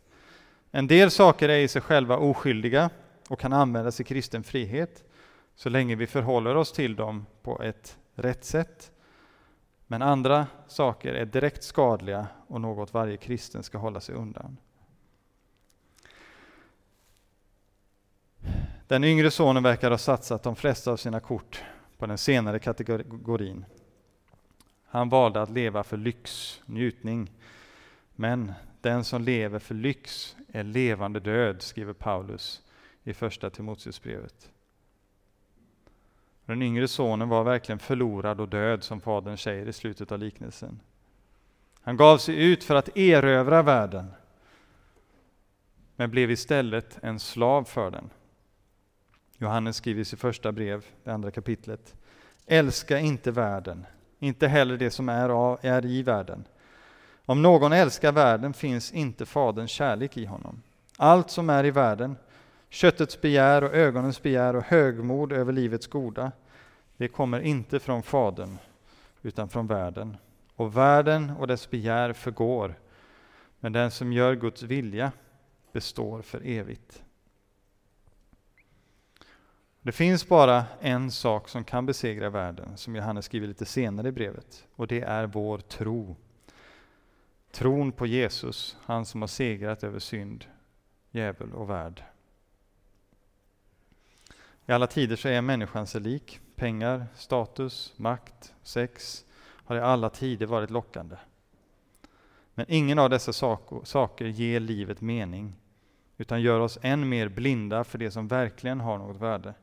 En 0.71 0.87
del 0.87 1.11
saker 1.11 1.49
är 1.49 1.59
i 1.59 1.67
sig 1.67 1.81
själva 1.81 2.17
oskyldiga 2.17 2.89
och 3.27 3.39
kan 3.39 3.53
användas 3.53 3.99
i 3.99 4.03
kristen 4.03 4.43
frihet 4.43 5.03
så 5.61 5.69
länge 5.69 5.95
vi 5.95 6.07
förhåller 6.07 6.55
oss 6.55 6.71
till 6.71 6.95
dem 6.95 7.25
på 7.41 7.61
ett 7.61 7.97
rätt 8.15 8.43
sätt. 8.43 8.91
Men 9.87 10.01
andra 10.01 10.47
saker 10.67 11.13
är 11.13 11.25
direkt 11.25 11.63
skadliga 11.63 12.27
och 12.47 12.61
något 12.61 12.93
varje 12.93 13.17
kristen 13.17 13.63
ska 13.63 13.77
hålla 13.77 13.99
sig 13.99 14.15
undan. 14.15 14.57
Den 18.87 19.03
yngre 19.03 19.31
sonen 19.31 19.63
verkar 19.63 19.91
ha 19.91 19.97
satsat 19.97 20.43
de 20.43 20.55
flesta 20.55 20.91
av 20.91 20.97
sina 20.97 21.19
kort 21.19 21.63
på 21.97 22.05
den 22.05 22.17
senare 22.17 22.59
kategorin. 22.59 23.65
Han 24.85 25.09
valde 25.09 25.41
att 25.41 25.49
leva 25.49 25.83
för 25.83 25.97
lyx, 25.97 26.61
njutning. 26.65 27.31
Men 28.15 28.53
den 28.81 29.03
som 29.03 29.21
lever 29.21 29.59
för 29.59 29.75
lyx 29.75 30.35
är 30.47 30.63
levande 30.63 31.19
död, 31.19 31.61
skriver 31.61 31.93
Paulus 31.93 32.61
i 33.03 33.13
första 33.13 33.49
Timoteusbrevet. 33.49 34.51
Den 36.45 36.61
yngre 36.61 36.87
sonen 36.87 37.29
var 37.29 37.43
verkligen 37.43 37.79
förlorad 37.79 38.41
och 38.41 38.49
död, 38.49 38.83
som 38.83 39.01
fadern 39.01 39.37
säger 39.37 39.67
i 39.67 39.73
slutet 39.73 40.11
av 40.11 40.19
liknelsen. 40.19 40.79
Han 41.81 41.97
gav 41.97 42.17
sig 42.17 42.51
ut 42.51 42.63
för 42.63 42.75
att 42.75 42.97
erövra 42.97 43.61
världen, 43.61 44.11
men 45.95 46.11
blev 46.11 46.31
istället 46.31 46.99
en 47.01 47.19
slav 47.19 47.63
för 47.63 47.91
den. 47.91 48.09
Johannes 49.37 49.75
skriver 49.75 50.01
i 50.01 50.05
sitt 50.05 50.19
första 50.19 50.51
brev, 50.51 50.85
det 51.03 51.11
andra 51.11 51.31
kapitlet. 51.31 51.95
Älska 52.45 52.99
inte 52.99 53.31
världen, 53.31 53.85
inte 54.19 54.47
heller 54.47 54.77
det 54.77 54.91
som 54.91 55.09
är, 55.09 55.29
av, 55.29 55.59
är 55.61 55.85
i 55.85 56.03
världen. 56.03 56.43
Om 57.25 57.41
någon 57.41 57.73
älskar 57.73 58.11
världen 58.11 58.53
finns 58.53 58.91
inte 58.91 59.25
Faderns 59.25 59.71
kärlek 59.71 60.17
i 60.17 60.25
honom. 60.25 60.61
Allt 60.97 61.29
som 61.29 61.49
är 61.49 61.65
i 61.65 61.71
världen, 61.71 62.15
köttets 62.71 63.21
begär 63.21 63.63
och 63.63 63.73
ögonens 63.73 64.21
begär 64.21 64.55
och 64.55 64.63
högmod 64.63 65.31
över 65.31 65.53
livets 65.53 65.87
goda, 65.87 66.31
det 66.97 67.07
kommer 67.07 67.39
inte 67.39 67.79
från 67.79 68.03
Fadern, 68.03 68.57
utan 69.21 69.49
från 69.49 69.67
världen. 69.67 70.17
Och 70.55 70.77
världen 70.77 71.31
och 71.39 71.47
dess 71.47 71.69
begär 71.69 72.13
förgår, 72.13 72.75
men 73.59 73.73
den 73.73 73.91
som 73.91 74.13
gör 74.13 74.35
Guds 74.35 74.63
vilja 74.63 75.11
består 75.71 76.21
för 76.21 76.41
evigt. 76.45 77.03
Det 79.81 79.91
finns 79.91 80.27
bara 80.27 80.65
en 80.79 81.11
sak 81.11 81.49
som 81.49 81.63
kan 81.63 81.85
besegra 81.85 82.29
världen, 82.29 82.77
som 82.77 82.95
Johannes 82.95 83.25
skriver 83.25 83.47
lite 83.47 83.65
senare 83.65 84.07
i 84.07 84.11
brevet, 84.11 84.67
och 84.75 84.87
det 84.87 85.01
är 85.01 85.25
vår 85.25 85.57
tro. 85.57 86.15
Tron 87.51 87.91
på 87.91 88.05
Jesus, 88.05 88.77
han 88.83 89.05
som 89.05 89.21
har 89.21 89.27
segrat 89.27 89.83
över 89.83 89.99
synd, 89.99 90.45
djävul 91.11 91.53
och 91.53 91.69
värld. 91.69 92.03
I 94.71 94.73
alla 94.73 94.87
tider 94.87 95.15
så 95.15 95.27
är 95.27 95.41
människan 95.41 95.87
sig 95.87 96.01
lik. 96.01 96.39
Pengar, 96.55 97.07
status, 97.15 97.93
makt, 97.97 98.53
sex 98.63 99.25
har 99.65 99.75
i 99.75 99.79
alla 99.79 100.09
tider 100.09 100.45
varit 100.45 100.69
lockande. 100.69 101.15
Men 102.53 102.65
ingen 102.69 102.99
av 102.99 103.09
dessa 103.09 103.33
saker 103.83 104.25
ger 104.25 104.59
livet 104.59 105.01
mening, 105.01 105.55
utan 106.17 106.41
gör 106.41 106.59
oss 106.59 106.79
än 106.81 107.09
mer 107.09 107.29
blinda 107.29 107.83
för 107.83 107.97
det 107.97 108.11
som 108.11 108.27
verkligen 108.27 108.79
har 108.79 108.97
något 108.97 109.21
värde. 109.21 109.53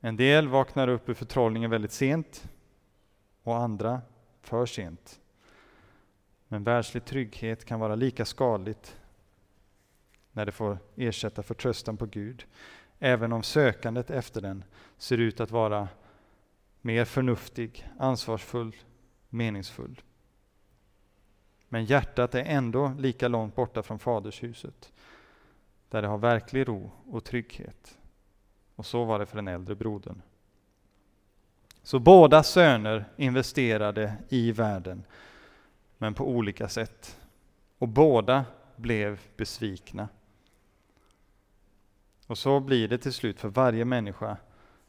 En 0.00 0.16
del 0.16 0.48
vaknar 0.48 0.88
upp 0.88 1.08
ur 1.08 1.14
förtrollningen 1.14 1.70
väldigt 1.70 1.92
sent 1.92 2.50
och 3.42 3.56
andra 3.56 4.00
för 4.42 4.66
sent. 4.66 5.20
Men 6.48 6.64
världslig 6.64 7.04
trygghet 7.04 7.64
kan 7.64 7.80
vara 7.80 7.94
lika 7.94 8.24
skadligt 8.24 8.96
när 10.32 10.46
det 10.46 10.52
får 10.52 10.78
ersätta 10.96 11.42
förtröstan 11.42 11.96
på 11.96 12.06
Gud, 12.06 12.44
även 13.04 13.32
om 13.32 13.42
sökandet 13.42 14.10
efter 14.10 14.40
den 14.40 14.64
ser 14.98 15.18
ut 15.18 15.40
att 15.40 15.50
vara 15.50 15.88
mer 16.80 17.04
förnuftig, 17.04 17.88
ansvarsfull, 17.98 18.76
meningsfull. 19.28 20.00
Men 21.68 21.84
hjärtat 21.84 22.34
är 22.34 22.44
ändå 22.44 22.94
lika 22.98 23.28
långt 23.28 23.54
borta 23.54 23.82
från 23.82 23.98
fadershuset, 23.98 24.92
där 25.88 26.02
det 26.02 26.08
har 26.08 26.18
verklig 26.18 26.68
ro 26.68 26.90
och 27.10 27.24
trygghet. 27.24 27.98
Och 28.76 28.86
så 28.86 29.04
var 29.04 29.18
det 29.18 29.26
för 29.26 29.36
den 29.36 29.48
äldre 29.48 29.74
brodern. 29.74 30.22
Så 31.82 31.98
båda 31.98 32.42
söner 32.42 33.04
investerade 33.16 34.16
i 34.28 34.52
världen, 34.52 35.04
men 35.98 36.14
på 36.14 36.28
olika 36.28 36.68
sätt. 36.68 37.20
Och 37.78 37.88
båda 37.88 38.44
blev 38.76 39.20
besvikna. 39.36 40.08
Och 42.26 42.38
så 42.38 42.60
blir 42.60 42.88
det 42.88 42.98
till 42.98 43.12
slut 43.12 43.40
för 43.40 43.48
varje 43.48 43.84
människa 43.84 44.36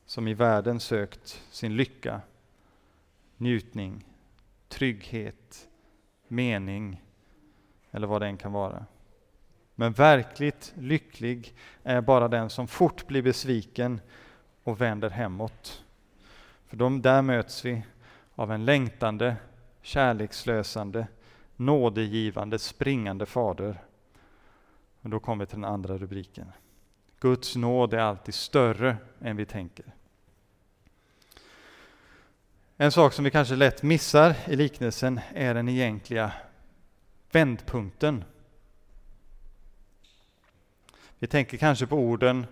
som 0.06 0.28
i 0.28 0.34
världen 0.34 0.80
sökt 0.80 1.42
sin 1.52 1.76
lycka, 1.76 2.22
njutning, 3.38 4.06
trygghet, 4.68 5.68
mening 6.28 7.02
eller 7.92 8.08
vad 8.08 8.22
det 8.22 8.28
än 8.28 8.38
kan 8.38 8.52
vara. 8.52 8.86
Men 9.76 9.94
verkligt 9.94 10.74
lycklig 10.78 11.56
är 11.84 12.02
bara 12.02 12.28
den 12.28 12.50
som 12.50 12.68
fort 12.68 13.08
blir 13.08 13.22
besviken 13.22 14.02
och 14.64 14.82
vänder 14.82 15.10
hemåt. 15.10 15.84
För 16.68 16.78
de, 16.78 17.02
där 17.02 17.22
möts 17.22 17.66
vi 17.66 17.84
av 18.36 18.52
en 18.52 18.66
längtande, 18.66 19.36
kärlekslösande, 19.82 21.08
nådegivande, 21.56 22.60
springande 22.60 23.26
fader. 23.26 23.84
Och 25.02 25.10
då 25.10 25.20
kommer 25.20 25.46
vi 25.46 25.50
till 25.50 25.62
den 25.62 25.72
andra 25.72 25.98
rubriken. 25.98 26.52
Guds 27.24 27.56
nåd 27.56 27.94
är 27.94 27.98
alltid 27.98 28.34
större 28.34 28.98
än 29.22 29.36
vi 29.38 29.46
tänker. 29.46 29.86
En 32.78 32.92
sak 32.92 33.14
som 33.14 33.26
vi 33.26 33.32
kanske 33.32 33.56
lätt 33.56 33.84
missar 33.84 34.36
i 34.48 34.56
liknelsen 34.56 35.20
är 35.34 35.54
den 35.54 35.70
egentliga 35.70 36.32
vändpunkten 37.32 38.24
vi 41.20 41.28
tänker 41.28 41.58
kanske 41.58 41.88
på 41.88 41.96
orden 41.96 42.46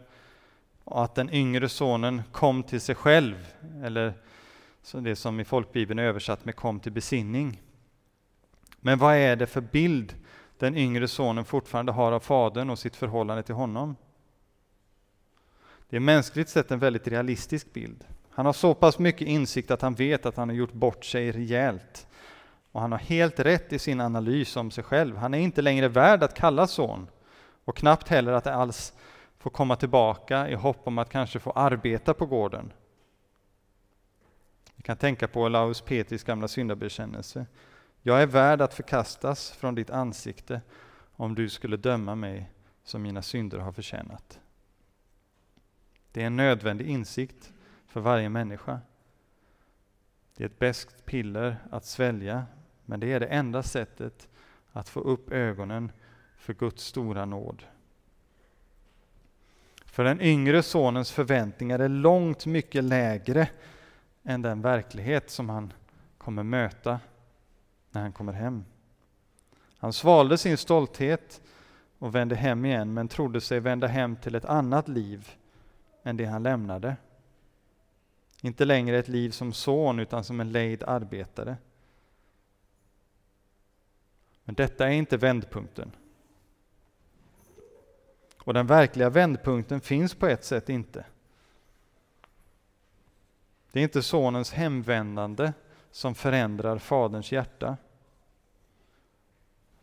att 0.85 1.15
den 1.15 1.33
yngre 1.33 1.69
sonen 1.69 2.21
kom 2.31 2.63
till 2.63 2.81
sig 2.81 2.95
själv, 2.95 3.47
eller 3.83 4.13
det 4.91 5.15
som 5.15 5.39
i 5.39 5.45
folkbibeln 5.45 5.99
är 5.99 6.03
översatt 6.03 6.45
med 6.45 6.55
kom 6.55 6.79
till 6.79 6.91
besinning. 6.91 7.61
Men 8.79 8.99
vad 8.99 9.15
är 9.15 9.35
det 9.35 9.47
för 9.47 9.61
bild 9.61 10.15
den 10.57 10.77
yngre 10.77 11.07
sonen 11.07 11.45
fortfarande 11.45 11.91
har 11.91 12.11
av 12.11 12.19
fadern 12.19 12.69
och 12.69 12.79
sitt 12.79 12.95
förhållande 12.95 13.43
till 13.43 13.55
honom? 13.55 13.95
Det 15.91 15.97
är 15.97 16.01
mänskligt 16.01 16.49
sett 16.49 16.71
en 16.71 16.79
väldigt 16.79 17.07
realistisk 17.07 17.73
bild. 17.73 18.03
Han 18.29 18.45
har 18.45 18.53
så 18.53 18.73
pass 18.73 18.99
mycket 18.99 19.27
insikt 19.27 19.71
att 19.71 19.81
han 19.81 19.95
vet 19.95 20.25
att 20.25 20.37
han 20.37 20.49
har 20.49 20.55
gjort 20.55 20.73
bort 20.73 21.05
sig 21.05 21.31
rejält. 21.31 22.07
Och 22.71 22.81
han 22.81 22.91
har 22.91 22.99
helt 22.99 23.39
rätt 23.39 23.73
i 23.73 23.79
sin 23.79 24.01
analys 24.01 24.57
om 24.57 24.71
sig 24.71 24.83
själv. 24.83 25.17
Han 25.17 25.33
är 25.33 25.37
inte 25.37 25.61
längre 25.61 25.87
värd 25.87 26.23
att 26.23 26.33
kallas 26.33 26.71
son. 26.71 27.07
Och 27.65 27.77
knappt 27.77 28.07
heller 28.07 28.31
att 28.31 28.47
alls 28.47 28.93
få 29.37 29.49
komma 29.49 29.75
tillbaka 29.75 30.49
i 30.49 30.55
hopp 30.55 30.87
om 30.87 30.97
att 30.97 31.09
kanske 31.09 31.39
få 31.39 31.51
arbeta 31.51 32.13
på 32.13 32.25
gården. 32.25 32.73
Vi 34.75 34.83
kan 34.83 34.97
tänka 34.97 35.27
på 35.27 35.49
Laus 35.49 35.81
Petris 35.81 36.23
gamla 36.23 36.47
syndabekännelse. 36.47 37.45
Jag 38.01 38.21
är 38.21 38.27
värd 38.27 38.61
att 38.61 38.73
förkastas 38.73 39.51
från 39.51 39.75
ditt 39.75 39.89
ansikte 39.89 40.61
om 41.15 41.35
du 41.35 41.49
skulle 41.49 41.77
döma 41.77 42.15
mig 42.15 42.51
som 42.83 43.01
mina 43.01 43.21
synder 43.21 43.57
har 43.57 43.71
förtjänat. 43.71 44.40
Det 46.11 46.21
är 46.21 46.27
en 46.27 46.35
nödvändig 46.35 46.87
insikt 46.87 47.53
för 47.87 48.01
varje 48.01 48.29
människa. 48.29 48.79
Det 50.35 50.43
är 50.43 50.47
ett 50.47 50.59
beskt 50.59 51.05
piller 51.05 51.57
att 51.71 51.85
svälja, 51.85 52.45
men 52.85 52.99
det 52.99 53.13
är 53.13 53.19
det 53.19 53.25
enda 53.25 53.63
sättet 53.63 54.27
att 54.71 54.89
få 54.89 54.99
upp 54.99 55.31
ögonen 55.31 55.91
för 56.37 56.53
Guds 56.53 56.83
stora 56.83 57.25
nåd. 57.25 57.63
För 59.85 60.03
den 60.03 60.21
yngre 60.21 60.63
sonens 60.63 61.11
förväntningar 61.11 61.79
är 61.79 61.89
långt 61.89 62.45
mycket 62.45 62.83
lägre 62.83 63.49
än 64.23 64.41
den 64.41 64.61
verklighet 64.61 65.29
som 65.29 65.49
han 65.49 65.73
kommer 66.17 66.43
möta 66.43 66.99
när 67.91 68.01
han 68.01 68.13
kommer 68.13 68.33
hem. 68.33 68.65
Han 69.77 69.93
svalde 69.93 70.37
sin 70.37 70.57
stolthet 70.57 71.41
och 71.99 72.15
vände 72.15 72.35
hem 72.35 72.65
igen, 72.65 72.93
men 72.93 73.07
trodde 73.07 73.41
sig 73.41 73.59
vända 73.59 73.87
hem 73.87 74.15
till 74.15 74.35
ett 74.35 74.45
annat 74.45 74.87
liv 74.87 75.31
än 76.03 76.17
det 76.17 76.25
han 76.25 76.43
lämnade. 76.43 76.95
Inte 78.41 78.65
längre 78.65 78.97
ett 78.97 79.07
liv 79.07 79.29
som 79.29 79.53
son, 79.53 79.99
utan 79.99 80.23
som 80.23 80.39
en 80.39 80.51
lejd 80.51 80.83
arbetare. 80.83 81.57
Men 84.43 84.55
detta 84.55 84.87
är 84.87 84.91
inte 84.91 85.17
vändpunkten. 85.17 85.91
Och 88.37 88.53
den 88.53 88.67
verkliga 88.67 89.09
vändpunkten 89.09 89.81
finns 89.81 90.15
på 90.15 90.27
ett 90.27 90.43
sätt 90.43 90.69
inte. 90.69 91.05
Det 93.71 93.79
är 93.79 93.83
inte 93.83 94.03
sonens 94.03 94.51
hemvändande 94.51 95.53
som 95.91 96.15
förändrar 96.15 96.77
faderns 96.77 97.31
hjärta. 97.31 97.77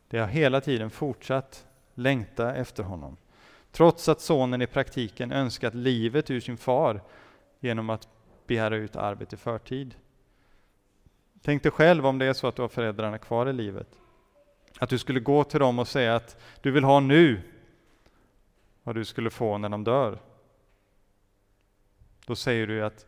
Det 0.09 0.19
har 0.19 0.27
hela 0.27 0.61
tiden 0.61 0.91
fortsatt 0.91 1.67
längta 1.95 2.55
efter 2.55 2.83
honom. 2.83 3.17
Trots 3.79 4.09
att 4.09 4.21
sonen 4.21 4.63
i 4.63 4.67
praktiken 4.67 5.33
önskat 5.33 5.75
livet 5.75 6.31
ur 6.31 6.41
sin 6.41 6.57
far 6.57 7.03
genom 7.61 7.91
att 7.91 8.09
begära 8.47 8.77
ut 8.77 8.97
arvet 8.97 9.33
i 9.33 9.37
förtid. 9.37 9.95
Tänk 11.43 11.63
dig 11.63 11.73
själv 11.73 12.07
om 12.07 12.19
det 12.19 12.27
är 12.27 12.33
så 12.33 12.47
att 12.47 12.57
du 12.57 12.63
har 12.63 12.69
föräldrarna 12.69 13.19
kvar 13.19 13.47
i 13.47 13.53
livet. 13.53 13.89
Att 14.79 14.91
du 14.91 14.99
skulle 14.99 15.21
gå 15.21 15.45
till 15.45 15.61
dem 15.61 15.79
och 15.79 15.89
säga 15.89 16.17
att 16.17 16.37
du 16.63 16.71
vill 16.71 16.85
ha 16.85 17.01
nu 17.01 17.41
vad 18.83 18.95
du 18.95 19.05
skulle 19.05 19.31
få 19.31 19.59
när 19.59 19.69
de 19.69 19.85
dör. 19.85 20.19
Då 22.27 22.37
säger 22.37 22.67
du 22.67 22.85
att 22.85 23.07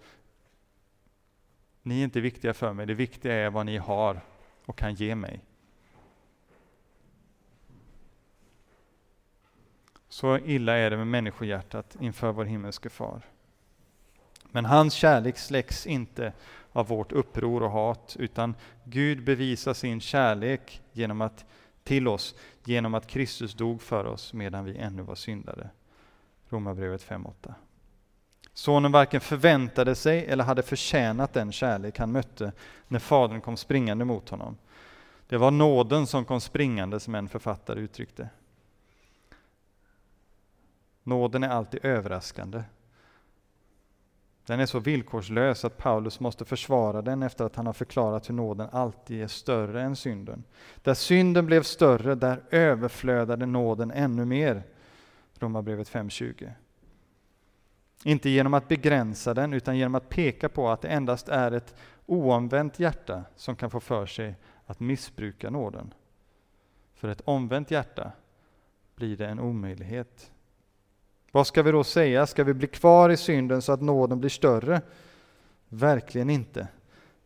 ni 1.82 2.00
är 2.00 2.04
inte 2.04 2.20
viktiga 2.20 2.54
för 2.54 2.72
mig, 2.72 2.86
det 2.86 2.94
viktiga 2.94 3.34
är 3.34 3.50
vad 3.50 3.66
ni 3.66 3.76
har 3.76 4.20
och 4.66 4.78
kan 4.78 4.94
ge 4.94 5.14
mig. 5.14 5.40
Så 10.10 10.38
illa 10.38 10.76
är 10.76 10.90
det 10.90 10.96
med 10.96 11.06
människohjärtat 11.06 11.96
inför 12.00 12.32
vår 12.32 12.44
himmelske 12.44 12.88
far. 12.88 13.22
Men 14.44 14.64
hans 14.64 14.94
kärlek 14.94 15.38
släcks 15.38 15.86
inte 15.86 16.32
av 16.72 16.86
vårt 16.86 17.12
uppror 17.12 17.62
och 17.62 17.70
hat, 17.70 18.16
utan 18.18 18.54
Gud 18.84 19.24
bevisar 19.24 19.74
sin 19.74 20.00
kärlek 20.00 20.82
genom 20.92 21.20
att, 21.20 21.44
till 21.84 22.08
oss 22.08 22.34
genom 22.64 22.94
att 22.94 23.06
Kristus 23.06 23.54
dog 23.54 23.82
för 23.82 24.04
oss 24.04 24.32
medan 24.32 24.64
vi 24.64 24.78
ännu 24.78 25.02
var 25.02 25.14
syndare. 25.14 25.70
Romarbrevet 26.48 27.08
5.8. 27.08 27.54
Sonen 28.52 28.92
varken 28.92 29.20
förväntade 29.20 29.94
sig 29.94 30.26
eller 30.26 30.44
hade 30.44 30.62
förtjänat 30.62 31.32
den 31.32 31.52
kärlek 31.52 31.98
han 31.98 32.12
mötte 32.12 32.52
när 32.88 32.98
Fadern 32.98 33.40
kom 33.40 33.56
springande 33.56 34.04
mot 34.04 34.28
honom. 34.28 34.56
Det 35.28 35.38
var 35.38 35.50
nåden 35.50 36.06
som 36.06 36.24
kom 36.24 36.40
springande, 36.40 37.00
som 37.00 37.14
en 37.14 37.28
författare 37.28 37.80
uttryckte. 37.80 38.28
Nåden 41.02 41.42
är 41.42 41.48
alltid 41.48 41.84
överraskande. 41.84 42.62
Den 44.46 44.60
är 44.60 44.66
så 44.66 44.78
villkorslös 44.78 45.64
att 45.64 45.76
Paulus 45.76 46.20
måste 46.20 46.44
försvara 46.44 47.02
den 47.02 47.22
efter 47.22 47.44
att 47.44 47.56
han 47.56 47.66
har 47.66 47.72
förklarat 47.72 48.28
hur 48.28 48.34
nåden 48.34 48.68
alltid 48.72 49.22
är 49.22 49.26
större 49.26 49.82
än 49.82 49.96
synden. 49.96 50.44
Där 50.82 50.94
synden 50.94 51.46
blev 51.46 51.62
större, 51.62 52.14
där 52.14 52.42
överflödade 52.50 53.46
nåden 53.46 53.90
ännu 53.90 54.24
mer. 54.24 54.62
Romarbrevet 55.38 55.90
5.20. 55.90 56.50
Inte 58.04 58.30
genom 58.30 58.54
att 58.54 58.68
begränsa 58.68 59.34
den, 59.34 59.52
utan 59.52 59.78
genom 59.78 59.94
att 59.94 60.08
peka 60.08 60.48
på 60.48 60.68
att 60.68 60.80
det 60.80 60.88
endast 60.88 61.28
är 61.28 61.52
ett 61.52 61.74
oomvänt 62.06 62.78
hjärta 62.78 63.24
som 63.36 63.56
kan 63.56 63.70
få 63.70 63.80
för 63.80 64.06
sig 64.06 64.34
att 64.66 64.80
missbruka 64.80 65.50
nåden. 65.50 65.94
För 66.94 67.08
ett 67.08 67.20
omvänt 67.24 67.70
hjärta 67.70 68.12
blir 68.94 69.16
det 69.16 69.26
en 69.26 69.40
omöjlighet. 69.40 70.32
Vad 71.30 71.46
ska 71.46 71.62
vi 71.62 71.70
då 71.70 71.84
säga? 71.84 72.26
Ska 72.26 72.44
vi 72.44 72.54
bli 72.54 72.66
kvar 72.66 73.10
i 73.10 73.16
synden 73.16 73.62
så 73.62 73.72
att 73.72 73.80
nåden 73.80 74.20
blir 74.20 74.30
större? 74.30 74.82
Verkligen 75.68 76.30
inte. 76.30 76.68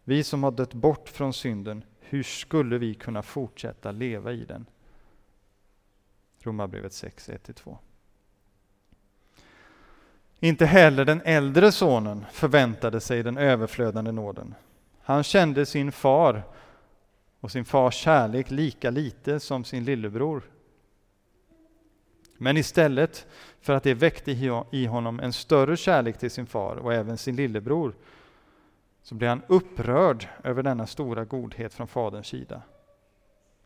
Vi 0.05 0.25
som 0.25 0.43
har 0.43 0.51
dött 0.51 0.75
bort 0.75 1.09
från 1.09 1.33
synden, 1.33 1.85
hur 2.01 2.23
skulle 2.23 2.79
vi 2.79 2.95
kunna 2.95 3.23
fortsätta 3.23 3.93
leva 3.93 4.33
i 4.33 4.45
den? 4.45 4.67
Romarbrevet 6.43 6.93
6, 6.93 7.29
1-2. 7.29 7.77
Inte 10.41 10.67
heller 10.67 11.05
den 11.05 11.21
äldre 11.25 11.73
sonen 11.73 12.25
förväntade 12.33 13.01
sig 13.01 13.23
den 13.23 13.39
överflödande 13.39 14.13
nåden. 14.13 14.55
Han 15.03 15.23
kände 15.23 15.67
sin 15.67 15.93
far 15.93 16.43
och 17.41 17.51
sin 17.51 17.65
fars 17.65 17.95
kärlek 17.95 18.51
lika 18.51 18.91
lite 18.91 19.41
som 19.41 19.65
sin 19.65 19.85
lillebror. 19.85 20.43
Men 22.37 22.57
istället 22.57 23.27
för 23.61 23.73
att 23.73 23.83
det 23.83 23.95
väckte 23.95 24.33
i 24.71 24.87
honom 24.87 25.21
en 25.21 25.33
större 25.33 25.77
kärlek 25.77 26.19
till 26.19 26.31
sin 26.31 26.47
far 26.47 26.77
och 26.77 26.95
även 26.95 27.19
sin 27.19 27.37
lillebror, 27.37 27.95
så 29.03 29.15
blev 29.15 29.29
han 29.29 29.43
upprörd 29.47 30.29
över 30.45 30.63
denna 30.63 30.87
stora 30.87 31.25
godhet 31.25 31.75
från 31.75 31.87
faderns 31.87 32.27
sida. 32.27 32.63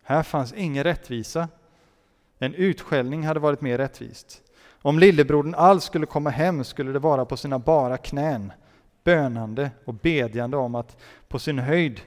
Här 0.03 0.23
fanns 0.23 0.53
ingen 0.53 0.85
rättvisa. 0.85 1.49
En 2.39 2.55
utskällning 2.55 3.27
hade 3.27 3.41
varit 3.41 3.61
mer 3.61 3.79
rättvist. 3.79 4.43
Om 4.83 4.99
lillebrodern 4.99 5.55
alls 5.55 5.85
skulle 5.85 6.07
komma 6.07 6.31
hem 6.31 6.65
skulle 6.65 6.93
det 6.93 6.99
vara 6.99 7.25
på 7.25 7.37
sina 7.37 7.59
bara 7.59 7.97
knän, 7.97 8.53
bönande 9.05 9.71
och 9.85 9.95
bedjande 9.95 10.57
om 10.57 10.75
att 10.75 10.97
på 11.29 11.39
sin 11.39 11.59
höjd 11.59 12.01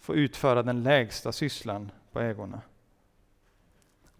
få 0.00 0.14
utföra 0.14 0.62
den 0.62 0.82
lägsta 0.82 1.32
sysslan 1.32 1.90
på 2.12 2.20
ägorna. 2.20 2.60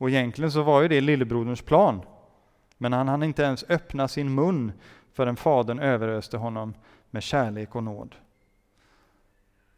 Och 0.05 0.11
egentligen 0.11 0.53
så 0.53 0.63
var 0.63 0.83
ju 0.83 0.89
det 0.89 1.01
lillebroderns 1.01 1.63
plan. 1.63 2.03
Men 2.79 2.93
han 2.93 3.09
hann 3.09 3.23
inte 3.23 3.43
ens 3.43 3.65
öppna 3.69 4.09
sin 4.09 4.35
mun 4.35 4.73
förrän 5.13 5.37
Fadern 5.37 5.79
överöste 5.79 6.37
honom 6.37 6.75
med 7.11 7.23
kärlek 7.23 7.75
och 7.75 7.83
nåd. 7.83 8.15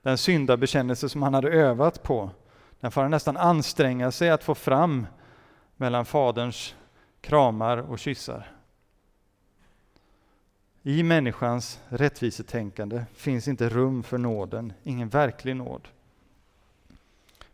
Den 0.02 0.18
syndabekännelse 0.18 1.08
som 1.08 1.22
han 1.22 1.34
hade 1.34 1.50
övat 1.50 2.02
på, 2.02 2.30
den 2.80 2.90
får 2.90 3.02
han 3.02 3.10
nästan 3.10 3.36
anstränga 3.36 4.10
sig 4.10 4.30
att 4.30 4.44
få 4.44 4.54
fram 4.54 5.06
mellan 5.76 6.04
Faderns 6.04 6.74
kramar 7.20 7.76
och 7.76 7.98
kyssar. 7.98 8.52
I 10.82 11.02
människans 11.02 11.80
rättvisetänkande 11.88 13.04
finns 13.14 13.48
inte 13.48 13.68
rum 13.68 14.02
för 14.02 14.18
nåden, 14.18 14.72
ingen 14.82 15.08
verklig 15.08 15.56
nåd. 15.56 15.88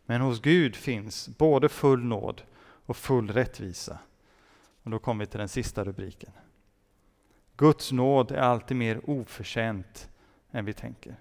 Men 0.06 0.20
hos 0.20 0.40
Gud 0.40 0.76
finns 0.76 1.28
både 1.38 1.68
full 1.68 2.04
nåd 2.04 2.42
och 2.86 2.96
full 2.96 3.30
rättvisa. 3.30 3.98
Och 4.82 4.90
då 4.90 4.98
kommer 4.98 5.24
vi 5.24 5.30
till 5.30 5.38
den 5.38 5.48
sista 5.48 5.84
rubriken. 5.84 6.30
Guds 7.56 7.92
nåd 7.92 8.30
är 8.30 8.38
alltid 8.38 8.76
mer 8.76 9.10
oförtjänt 9.10 10.08
än 10.52 10.64
vi 10.64 10.72
tänker. 10.72 11.16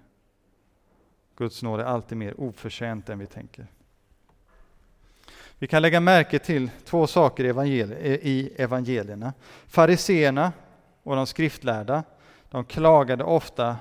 Guds 1.35 1.63
nåd 1.63 1.79
är 1.79 1.85
alltid 1.85 2.17
mer 2.17 2.39
oförtjänt 2.39 3.09
än 3.09 3.19
vi 3.19 3.25
tänker. 3.25 3.67
Vi 5.59 5.67
kan 5.67 5.81
lägga 5.81 5.99
märke 5.99 6.39
till 6.39 6.69
två 6.85 7.07
saker 7.07 7.43
i 7.63 8.53
evangelierna. 8.57 9.33
Fariseerna 9.67 10.53
och 11.03 11.15
de 11.15 11.27
skriftlärda, 11.27 12.03
de 12.49 12.65
klagade 12.65 13.23
ofta 13.23 13.77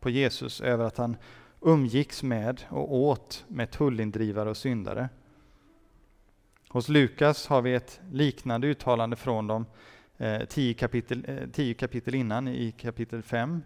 på 0.00 0.10
Jesus 0.10 0.60
över 0.60 0.84
att 0.84 0.96
han 0.96 1.16
umgicks 1.60 2.22
med 2.22 2.62
och 2.68 2.94
åt 2.94 3.44
med 3.48 3.70
tullindrivare 3.70 4.50
och 4.50 4.56
syndare. 4.56 5.08
Hos 6.70 6.88
Lukas 6.88 7.46
har 7.46 7.62
vi 7.62 7.74
ett 7.74 8.00
liknande 8.12 8.66
uttalande 8.66 9.16
från 9.16 9.46
dem 9.46 9.66
eh, 10.18 10.44
tio, 10.44 10.74
kapitel, 10.74 11.24
eh, 11.28 11.48
tio 11.52 11.74
kapitel 11.74 12.14
innan, 12.14 12.48
i 12.48 12.72
kapitel 12.72 13.22
5, 13.22 13.62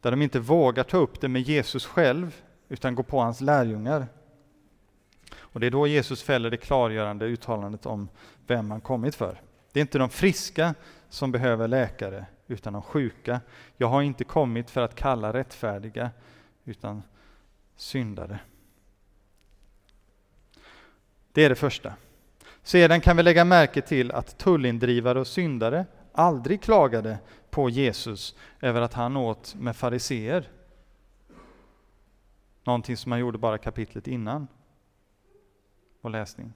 där 0.00 0.10
de 0.10 0.22
inte 0.22 0.40
vågar 0.40 0.84
ta 0.84 0.96
upp 0.96 1.20
det 1.20 1.28
med 1.28 1.42
Jesus 1.42 1.86
själv, 1.86 2.42
utan 2.68 2.94
går 2.94 3.02
på 3.02 3.20
hans 3.20 3.40
lärjungar. 3.40 4.06
Och 5.36 5.60
Det 5.60 5.66
är 5.66 5.70
då 5.70 5.86
Jesus 5.86 6.22
fäller 6.22 6.50
det 6.50 6.56
klargörande 6.56 7.26
uttalandet 7.26 7.86
om 7.86 8.08
vem 8.46 8.70
han 8.70 8.80
kommit 8.80 9.14
för. 9.14 9.40
Det 9.72 9.80
är 9.80 9.82
inte 9.82 9.98
de 9.98 10.10
friska 10.10 10.74
som 11.08 11.32
behöver 11.32 11.68
läkare, 11.68 12.26
utan 12.46 12.72
de 12.72 12.82
sjuka. 12.82 13.40
Jag 13.76 13.88
har 13.88 14.02
inte 14.02 14.24
kommit 14.24 14.70
för 14.70 14.80
att 14.80 14.94
kalla 14.94 15.32
rättfärdiga, 15.32 16.10
utan 16.64 17.02
syndare. 17.76 18.38
Det 21.32 21.44
är 21.44 21.48
det 21.48 21.54
första. 21.54 21.94
Sedan 22.68 23.00
kan 23.00 23.16
vi 23.16 23.22
lägga 23.22 23.44
märke 23.44 23.82
till 23.82 24.12
att 24.12 24.38
tullindrivare 24.38 25.20
och 25.20 25.26
syndare 25.26 25.86
aldrig 26.12 26.62
klagade 26.62 27.18
på 27.50 27.70
Jesus 27.70 28.34
över 28.60 28.80
att 28.80 28.94
han 28.94 29.16
åt 29.16 29.54
med 29.54 29.76
fariseer. 29.76 30.48
Någonting 32.64 32.96
som 32.96 33.12
han 33.12 33.20
gjorde 33.20 33.38
bara 33.38 33.58
kapitlet 33.58 34.06
innan. 34.08 34.48
Och 36.00 36.10
läsning. 36.10 36.52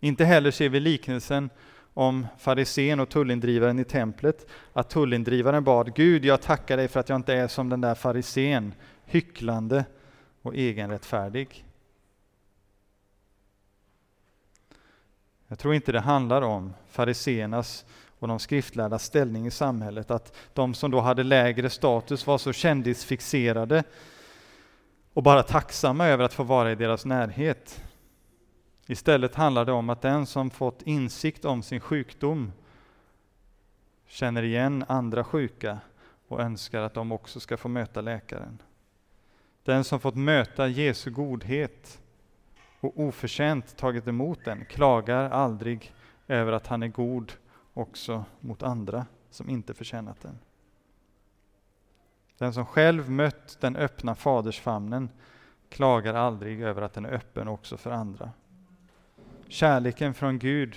Inte 0.00 0.24
heller 0.24 0.50
ser 0.50 0.68
vi 0.68 0.80
liknelsen 0.80 1.50
om 1.94 2.26
farisén 2.38 3.00
och 3.00 3.08
tullindrivaren 3.08 3.78
i 3.78 3.84
templet, 3.84 4.50
att 4.72 4.90
tullindrivaren 4.90 5.64
bad 5.64 5.94
Gud, 5.94 6.24
jag 6.24 6.42
tackar 6.42 6.76
dig 6.76 6.88
för 6.88 7.00
att 7.00 7.08
jag 7.08 7.16
inte 7.16 7.34
är 7.34 7.48
som 7.48 7.68
den 7.68 7.80
där 7.80 7.94
farisén, 7.94 8.74
hycklande 9.04 9.84
och 10.42 10.54
egenrättfärdig. 10.54 11.64
Jag 15.50 15.58
tror 15.58 15.74
inte 15.74 15.92
det 15.92 16.00
handlar 16.00 16.42
om 16.42 16.74
fariseernas 16.88 17.84
och 18.18 18.28
de 18.28 18.38
skriftlärdas 18.38 19.04
ställning 19.04 19.46
i 19.46 19.50
samhället, 19.50 20.10
att 20.10 20.36
de 20.52 20.74
som 20.74 20.90
då 20.90 21.00
hade 21.00 21.22
lägre 21.22 21.70
status 21.70 22.26
var 22.26 22.38
så 22.38 22.52
kändisfixerade 22.52 23.84
och 25.12 25.22
bara 25.22 25.42
tacksamma 25.42 26.06
över 26.06 26.24
att 26.24 26.32
få 26.32 26.42
vara 26.42 26.72
i 26.72 26.74
deras 26.74 27.04
närhet. 27.04 27.84
Istället 28.86 29.34
handlar 29.34 29.64
det 29.64 29.72
om 29.72 29.90
att 29.90 30.02
den 30.02 30.26
som 30.26 30.50
fått 30.50 30.82
insikt 30.82 31.44
om 31.44 31.62
sin 31.62 31.80
sjukdom 31.80 32.52
känner 34.06 34.42
igen 34.42 34.84
andra 34.88 35.24
sjuka 35.24 35.78
och 36.28 36.40
önskar 36.40 36.82
att 36.82 36.94
de 36.94 37.12
också 37.12 37.40
ska 37.40 37.56
få 37.56 37.68
möta 37.68 38.00
läkaren. 38.00 38.62
Den 39.64 39.84
som 39.84 40.00
fått 40.00 40.16
möta 40.16 40.68
Jesu 40.68 41.10
godhet 41.10 42.00
och 42.80 43.00
oförtjänt 43.00 43.76
tagit 43.76 44.08
emot 44.08 44.44
den 44.44 44.64
klagar 44.64 45.30
aldrig 45.30 45.94
över 46.28 46.52
att 46.52 46.66
han 46.66 46.82
är 46.82 46.88
god 46.88 47.32
också 47.74 48.24
mot 48.40 48.62
andra 48.62 49.06
som 49.30 49.48
inte 49.48 49.74
förtjänat 49.74 50.20
den. 50.20 50.38
Den 52.38 52.52
som 52.54 52.66
själv 52.66 53.10
mött 53.10 53.60
den 53.60 53.76
öppna 53.76 54.14
fadersfamnen 54.14 55.08
klagar 55.68 56.14
aldrig 56.14 56.60
över 56.62 56.82
att 56.82 56.94
den 56.94 57.04
är 57.04 57.12
öppen 57.12 57.48
också 57.48 57.76
för 57.76 57.90
andra. 57.90 58.30
Kärleken 59.48 60.14
från 60.14 60.38
Gud 60.38 60.76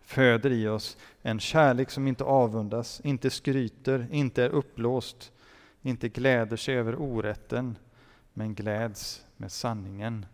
föder 0.00 0.50
i 0.50 0.68
oss 0.68 0.96
en 1.22 1.40
kärlek 1.40 1.90
som 1.90 2.06
inte 2.06 2.24
avundas, 2.24 3.00
inte 3.04 3.30
skryter, 3.30 4.06
inte 4.10 4.44
är 4.44 4.48
uppblåst, 4.48 5.32
inte 5.82 6.08
gläder 6.08 6.56
sig 6.56 6.76
över 6.76 7.02
orätten, 7.02 7.76
men 8.32 8.54
gläds 8.54 9.24
med 9.36 9.52
sanningen. 9.52 10.26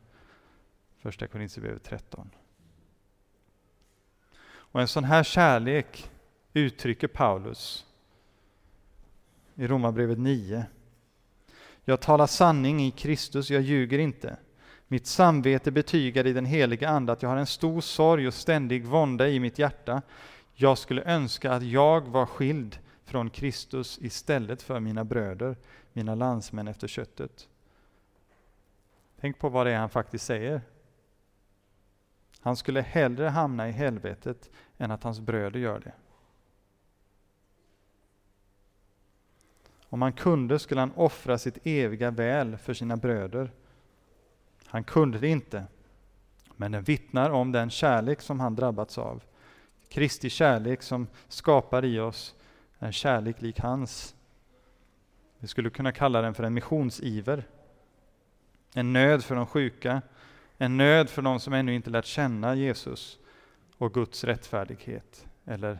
Första 0.98 1.26
Korinthierbrevet 1.26 1.84
13. 1.84 2.30
Och 4.50 4.80
en 4.80 4.88
sån 4.88 5.04
här 5.04 5.22
kärlek 5.22 6.10
uttrycker 6.52 7.08
Paulus 7.08 7.86
i 9.54 9.66
Romarbrevet 9.66 10.18
9. 10.18 10.66
Jag 11.84 12.00
talar 12.00 12.26
sanning 12.26 12.80
i 12.80 12.90
Kristus, 12.90 13.50
jag 13.50 13.62
ljuger 13.62 13.98
inte. 13.98 14.36
Mitt 14.88 15.06
samvete 15.06 15.70
betygar 15.70 16.26
i 16.26 16.32
den 16.32 16.46
heliga 16.46 16.88
Ande 16.88 17.12
att 17.12 17.22
jag 17.22 17.28
har 17.28 17.36
en 17.36 17.46
stor 17.46 17.80
sorg 17.80 18.26
och 18.26 18.34
ständig 18.34 18.84
vånda 18.84 19.28
i 19.28 19.40
mitt 19.40 19.58
hjärta. 19.58 20.02
Jag 20.54 20.78
skulle 20.78 21.02
önska 21.02 21.52
att 21.52 21.62
jag 21.62 22.00
var 22.08 22.26
skild 22.26 22.78
från 23.04 23.30
Kristus 23.30 23.98
istället 24.02 24.62
för 24.62 24.80
mina 24.80 25.04
bröder, 25.04 25.56
mina 25.92 26.14
landsmän 26.14 26.68
efter 26.68 26.88
köttet. 26.88 27.48
Tänk 29.20 29.38
på 29.38 29.48
vad 29.48 29.66
det 29.66 29.72
är 29.72 29.78
han 29.78 29.90
faktiskt 29.90 30.26
säger. 30.26 30.60
Han 32.40 32.56
skulle 32.56 32.80
hellre 32.80 33.28
hamna 33.28 33.68
i 33.68 33.72
helvetet 33.72 34.50
än 34.78 34.90
att 34.90 35.02
hans 35.02 35.20
bröder 35.20 35.60
gör 35.60 35.80
det. 35.80 35.92
Om 39.90 40.02
han 40.02 40.12
kunde 40.12 40.58
skulle 40.58 40.80
han 40.80 40.92
offra 40.92 41.38
sitt 41.38 41.58
eviga 41.66 42.10
väl 42.10 42.56
för 42.56 42.74
sina 42.74 42.96
bröder. 42.96 43.50
Han 44.66 44.84
kunde 44.84 45.18
det 45.18 45.28
inte, 45.28 45.64
men 46.56 46.72
den 46.72 46.82
vittnar 46.82 47.30
om 47.30 47.52
den 47.52 47.70
kärlek 47.70 48.20
som 48.20 48.40
han 48.40 48.56
drabbats 48.56 48.98
av. 48.98 49.22
Kristi 49.88 50.30
kärlek 50.30 50.82
som 50.82 51.06
skapar 51.28 51.84
i 51.84 52.00
oss 52.00 52.34
en 52.78 52.92
kärlek 52.92 53.42
lik 53.42 53.60
hans. 53.60 54.14
Vi 55.38 55.48
skulle 55.48 55.70
kunna 55.70 55.92
kalla 55.92 56.22
den 56.22 56.34
för 56.34 56.44
en 56.44 56.54
missionsiver. 56.54 57.46
En 58.74 58.92
nöd 58.92 59.24
för 59.24 59.34
de 59.34 59.46
sjuka, 59.46 60.02
en 60.58 60.76
nöd 60.76 61.10
för 61.10 61.22
de 61.22 61.40
som 61.40 61.52
ännu 61.52 61.74
inte 61.74 61.90
lärt 61.90 62.04
känna 62.04 62.54
Jesus 62.54 63.18
och 63.78 63.94
Guds 63.94 64.24
rättfärdighet, 64.24 65.26
eller 65.44 65.78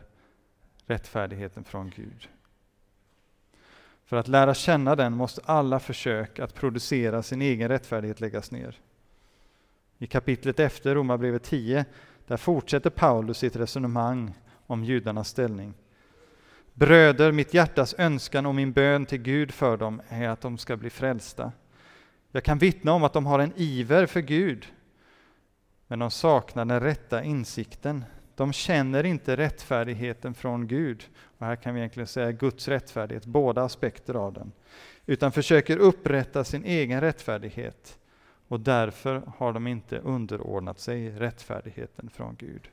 rättfärdigheten 0.87 1.65
från 1.65 1.91
Gud. 1.97 2.29
För 4.05 4.17
att 4.17 4.29
lära 4.29 4.55
känna 4.55 4.97
den 4.97 5.13
måste 5.13 5.41
alla 5.45 5.81
försök 5.81 6.39
att 6.39 6.55
producera 6.55 7.23
sin 7.23 7.43
egen 7.43 7.69
rättfärdighet 7.69 8.21
läggas 8.21 8.51
ner. 8.51 8.77
I 9.99 10.07
kapitlet 10.07 10.61
efter 10.61 10.95
Romarbrevet 10.95 11.43
10 11.43 11.85
där 12.27 12.37
fortsätter 12.37 12.91
Paulus 12.91 13.39
sitt 13.39 13.57
resonemang 13.57 14.35
om 14.67 14.85
judarnas 14.85 15.29
ställning. 15.29 15.75
Bröder, 16.75 17.33
mitt 17.33 17.55
hjärtas 17.55 17.95
önskan 17.99 18.47
och 18.47 18.55
min 18.55 18.73
bön 18.73 19.07
till 19.07 19.23
Gud 19.23 19.53
för 19.53 19.77
dem 19.77 20.03
är 20.09 20.29
att 20.29 20.41
de 20.41 20.59
ska 20.59 20.77
bli 20.77 20.91
frälsta. 20.91 21.53
Jag 22.33 22.45
kan 22.45 22.59
vittna 22.59 22.93
om 22.93 23.05
att 23.05 23.13
de 23.13 23.27
har 23.27 23.39
en 23.39 23.53
iver 23.57 24.07
för 24.07 24.21
Gud, 24.21 24.73
men 25.87 25.99
de 25.99 26.11
saknar 26.11 26.65
den 26.65 26.81
rätta 26.81 27.23
insikten. 27.23 28.05
De 28.35 28.53
känner 28.53 29.05
inte 29.05 29.37
rättfärdigheten 29.37 30.35
från 30.35 30.67
Gud, 30.67 31.09
och 31.39 31.47
här 31.47 31.57
kan 31.57 31.75
vi 31.75 31.81
egentligen 31.81 32.07
säga 32.07 32.33
Guds 32.33 32.69
rättfärdighet, 32.69 33.27
båda 33.27 33.63
aspekter 33.63 34.15
av 34.15 34.33
den, 34.33 34.53
utan 35.07 35.33
försöker 35.33 35.77
upprätta 35.77 36.45
sin 36.45 36.65
egen 36.65 37.01
rättfärdighet, 37.01 37.99
och 38.49 38.61
därför 38.61 39.23
har 39.37 39.53
de 39.53 39.67
inte 39.67 39.99
underordnat 39.99 40.81
sig 40.81 41.11
rättfärdigheten 41.11 42.11
från 42.11 42.37
Gud. 42.39 42.69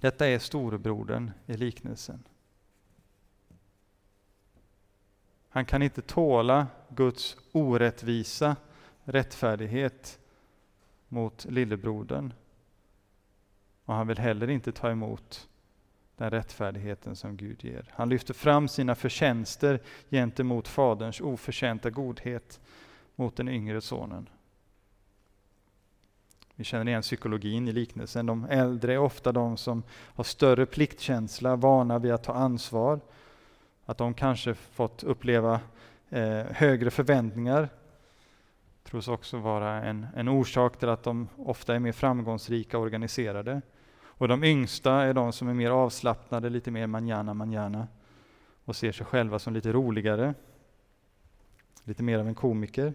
Detta 0.00 0.26
är 0.26 0.38
storebrodern 0.38 1.30
i 1.46 1.56
liknelsen. 1.56 2.24
Han 5.54 5.64
kan 5.64 5.82
inte 5.82 6.02
tåla 6.02 6.66
Guds 6.88 7.36
orättvisa 7.52 8.56
rättfärdighet 9.04 10.18
mot 11.08 11.44
lillebrodern. 11.44 12.32
Och 13.84 13.94
han 13.94 14.06
vill 14.06 14.18
heller 14.18 14.50
inte 14.50 14.72
ta 14.72 14.90
emot 14.90 15.48
den 16.16 16.30
rättfärdigheten 16.30 17.16
som 17.16 17.36
Gud 17.36 17.64
ger. 17.64 17.90
Han 17.94 18.08
lyfter 18.08 18.34
fram 18.34 18.68
sina 18.68 18.94
förtjänster 18.94 19.80
gentemot 20.10 20.68
Faderns 20.68 21.20
oförtjänta 21.20 21.90
godhet 21.90 22.60
mot 23.16 23.36
den 23.36 23.48
yngre 23.48 23.80
sonen. 23.80 24.28
Vi 26.54 26.64
känner 26.64 26.88
igen 26.88 27.02
psykologin 27.02 27.68
i 27.68 27.72
liknelsen. 27.72 28.26
De 28.26 28.44
äldre 28.44 28.92
är 28.92 28.98
ofta 28.98 29.32
de 29.32 29.56
som 29.56 29.82
har 29.90 30.24
större 30.24 30.66
pliktkänsla, 30.66 31.56
vana 31.56 31.98
vid 31.98 32.12
att 32.12 32.24
ta 32.24 32.32
ansvar. 32.32 33.00
Att 33.84 33.98
de 33.98 34.14
kanske 34.14 34.54
fått 34.54 35.02
uppleva 35.02 35.60
eh, 36.10 36.44
högre 36.50 36.90
förväntningar 36.90 37.68
tros 38.92 39.08
också 39.08 39.38
vara 39.38 39.82
en, 39.82 40.06
en 40.16 40.28
orsak 40.28 40.78
till 40.78 40.88
att 40.88 41.02
de 41.02 41.28
ofta 41.36 41.74
är 41.74 41.78
mer 41.78 41.92
framgångsrika 41.92 42.78
och 42.78 42.84
organiserade. 42.84 43.62
Och 44.02 44.28
de 44.28 44.44
yngsta 44.44 44.92
är 44.92 45.14
de 45.14 45.32
som 45.32 45.48
är 45.48 45.54
mer 45.54 45.70
avslappnade, 45.70 46.50
lite 46.50 46.70
mer 46.70 46.86
manjana 46.86 47.34
manjana 47.34 47.88
och 48.64 48.76
ser 48.76 48.92
sig 48.92 49.06
själva 49.06 49.38
som 49.38 49.54
lite 49.54 49.72
roligare, 49.72 50.34
lite 51.84 52.02
mer 52.02 52.18
av 52.18 52.28
en 52.28 52.34
komiker. 52.34 52.94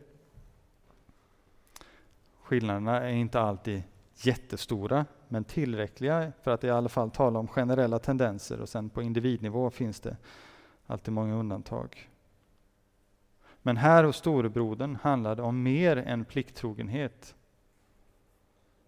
Skillnaderna 2.43 3.01
är 3.01 3.13
inte 3.13 3.39
alltid 3.39 3.83
jättestora, 4.15 5.05
men 5.27 5.43
tillräckliga 5.43 6.31
för 6.43 6.51
att 6.51 6.63
i 6.63 6.69
alla 6.69 6.89
fall 6.89 7.11
tala 7.11 7.39
om 7.39 7.47
generella 7.47 7.99
tendenser 7.99 8.61
och 8.61 8.69
sen 8.69 8.89
på 8.89 9.01
individnivå 9.01 9.69
finns 9.69 9.99
det 9.99 10.17
alltid 10.87 11.13
många 11.13 11.35
undantag. 11.35 12.09
Men 13.61 13.77
här 13.77 14.03
hos 14.03 14.17
storebrodern 14.17 14.97
handlar 15.01 15.35
det 15.35 15.41
om 15.41 15.63
mer 15.63 15.97
än 15.97 16.25
plikttrogenhet. 16.25 17.35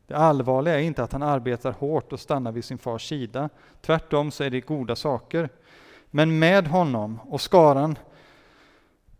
Det 0.08 0.16
allvarliga 0.16 0.80
är 0.80 0.84
inte 0.84 1.04
att 1.04 1.12
han 1.12 1.24
arbetar 1.24 1.72
hårt 1.72 2.14
och 2.14 2.20
stannar 2.20 2.52
vid 2.52 2.66
sin 2.66 2.78
fars 2.78 3.10
sida. 3.10 3.50
Tvärtom 3.82 4.32
så 4.32 4.44
är 4.44 4.50
det 4.50 4.62
goda 4.62 4.96
saker. 4.96 5.50
Men 6.12 6.40
med 6.40 6.68
honom 6.68 7.20
och 7.24 7.42
skaran 7.42 7.98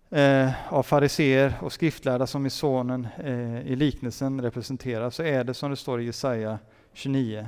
eh, 0.10 0.74
av 0.74 0.84
fariseer 0.84 1.54
och 1.62 1.74
skriftlärda 1.74 2.28
som 2.28 2.46
i 2.46 2.50
sonen 2.50 3.08
eh, 3.18 3.62
i 3.62 3.76
liknelsen 3.76 4.42
representerar, 4.42 5.10
så 5.10 5.24
är 5.24 5.44
det 5.44 5.54
som 5.54 5.70
det 5.70 5.76
står 5.76 6.02
i 6.02 6.06
Jesaja 6.06 6.60
29. 6.94 7.48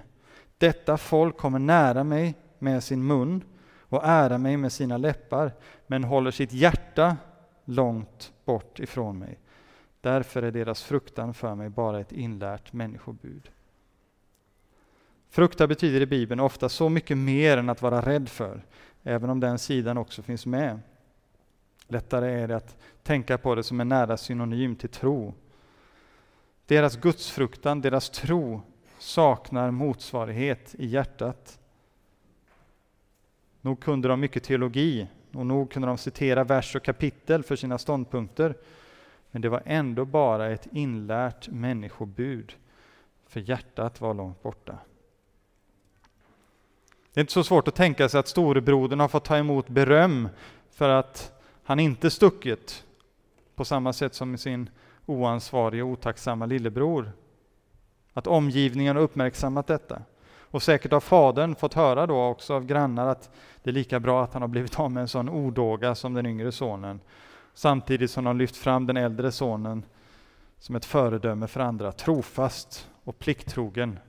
Detta 0.58 0.98
folk 0.98 1.38
kommer 1.38 1.60
nära 1.60 2.04
mig 2.04 2.36
med 2.60 2.84
sin 2.84 3.08
mun 3.08 3.44
och 3.92 4.04
ära 4.04 4.38
mig 4.38 4.58
med 4.58 4.72
sina 4.72 4.98
läppar, 4.98 5.52
men 5.88 6.04
håller 6.04 6.32
sitt 6.32 6.54
hjärta 6.54 7.18
långt 7.66 8.34
bort 8.46 8.80
ifrån 8.80 9.20
mig. 9.20 9.40
Därför 10.02 10.44
är 10.44 10.52
deras 10.52 10.84
fruktan 10.84 11.34
för 11.34 11.56
mig 11.56 11.70
bara 11.70 12.00
ett 12.00 12.12
inlärt 12.12 12.74
människobud. 12.74 13.50
Frukta 15.30 15.68
betyder 15.68 16.02
i 16.02 16.06
Bibeln 16.06 16.40
ofta 16.40 16.70
så 16.70 16.90
mycket 16.90 17.18
mer 17.18 17.58
än 17.58 17.70
att 17.70 17.82
vara 17.82 18.02
rädd 18.02 18.30
för, 18.30 18.66
även 19.04 19.30
om 19.30 19.40
den 19.40 19.60
sidan 19.60 19.98
också 19.98 20.22
finns 20.22 20.46
med. 20.46 20.80
Lättare 21.88 22.42
är 22.42 22.48
det 22.48 22.56
att 22.56 22.78
tänka 23.04 23.38
på 23.38 23.56
det 23.56 23.64
som 23.64 23.80
en 23.80 23.90
nära 23.90 24.18
synonym 24.18 24.76
till 24.76 24.90
tro. 24.90 25.34
Deras 26.66 26.96
gudsfruktan, 26.96 27.82
deras 27.82 28.10
tro, 28.10 28.62
saknar 29.00 29.72
motsvarighet 29.72 30.76
i 30.78 30.86
hjärtat. 30.86 31.60
Nog 33.62 33.80
kunde 33.80 34.08
de 34.08 34.20
mycket 34.20 34.44
teologi 34.44 35.08
och 35.34 35.46
nog 35.46 35.72
kunde 35.72 35.88
de 35.88 35.98
citera 35.98 36.44
vers 36.44 36.76
och 36.76 36.84
kapitel 36.84 37.44
för 37.44 37.56
sina 37.56 37.78
ståndpunkter. 37.78 38.56
Men 39.32 39.42
det 39.42 39.50
var 39.50 39.62
ändå 39.66 40.06
bara 40.06 40.50
ett 40.50 40.68
inlärt 40.72 41.50
människobud, 41.50 42.54
för 43.28 43.40
hjärtat 43.40 44.02
var 44.02 44.14
långt 44.14 44.44
borta. 44.44 44.78
Det 47.14 47.20
är 47.20 47.22
inte 47.22 47.34
så 47.34 47.44
svårt 47.44 47.68
att 47.68 47.76
tänka 47.76 48.10
sig 48.10 48.20
att 48.20 48.28
storebrodern 48.28 49.00
har 49.00 49.08
fått 49.08 49.26
ta 49.26 49.38
emot 49.38 49.70
beröm 49.70 50.30
för 50.72 50.90
att 50.90 51.42
han 51.64 51.80
inte 51.80 52.12
stuckit 52.12 52.86
på 53.56 53.66
samma 53.66 53.94
sätt 53.94 54.14
som 54.14 54.38
sin 54.38 54.70
oansvarige 55.06 55.84
och 55.84 55.90
otacksamma 55.90 56.46
lillebror. 56.46 57.12
Att 58.14 58.28
omgivningen 58.28 58.96
har 58.96 59.04
uppmärksammat 59.04 59.68
detta. 59.68 60.02
Och 60.52 60.64
säkert 60.64 60.92
har 60.92 61.00
fadern 61.00 61.56
fått 61.56 61.74
höra 61.74 62.08
då 62.08 62.24
också 62.24 62.54
av 62.54 62.66
grannar 62.66 63.08
att 63.08 63.30
det 63.64 63.70
är 63.70 63.74
lika 63.74 64.00
bra 64.00 64.24
att 64.24 64.34
han 64.34 64.42
har 64.42 64.50
blivit 64.50 64.80
av 64.80 64.92
med 64.92 65.02
en 65.02 65.08
sån 65.08 65.30
odåga 65.30 65.96
som 65.96 66.14
den 66.14 66.26
yngre 66.26 66.52
sonen. 66.52 67.00
Samtidigt 67.54 68.12
som 68.12 68.24
de 68.24 68.38
lyft 68.38 68.58
fram 68.58 68.88
den 68.88 68.98
äldre 68.98 69.32
sonen 69.32 69.84
som 70.60 70.76
ett 70.76 70.86
föredöme 70.86 71.48
för 71.48 71.60
andra, 71.60 71.92
trofast 71.92 72.90
och 73.04 73.20
plikttrogen. 73.20 74.00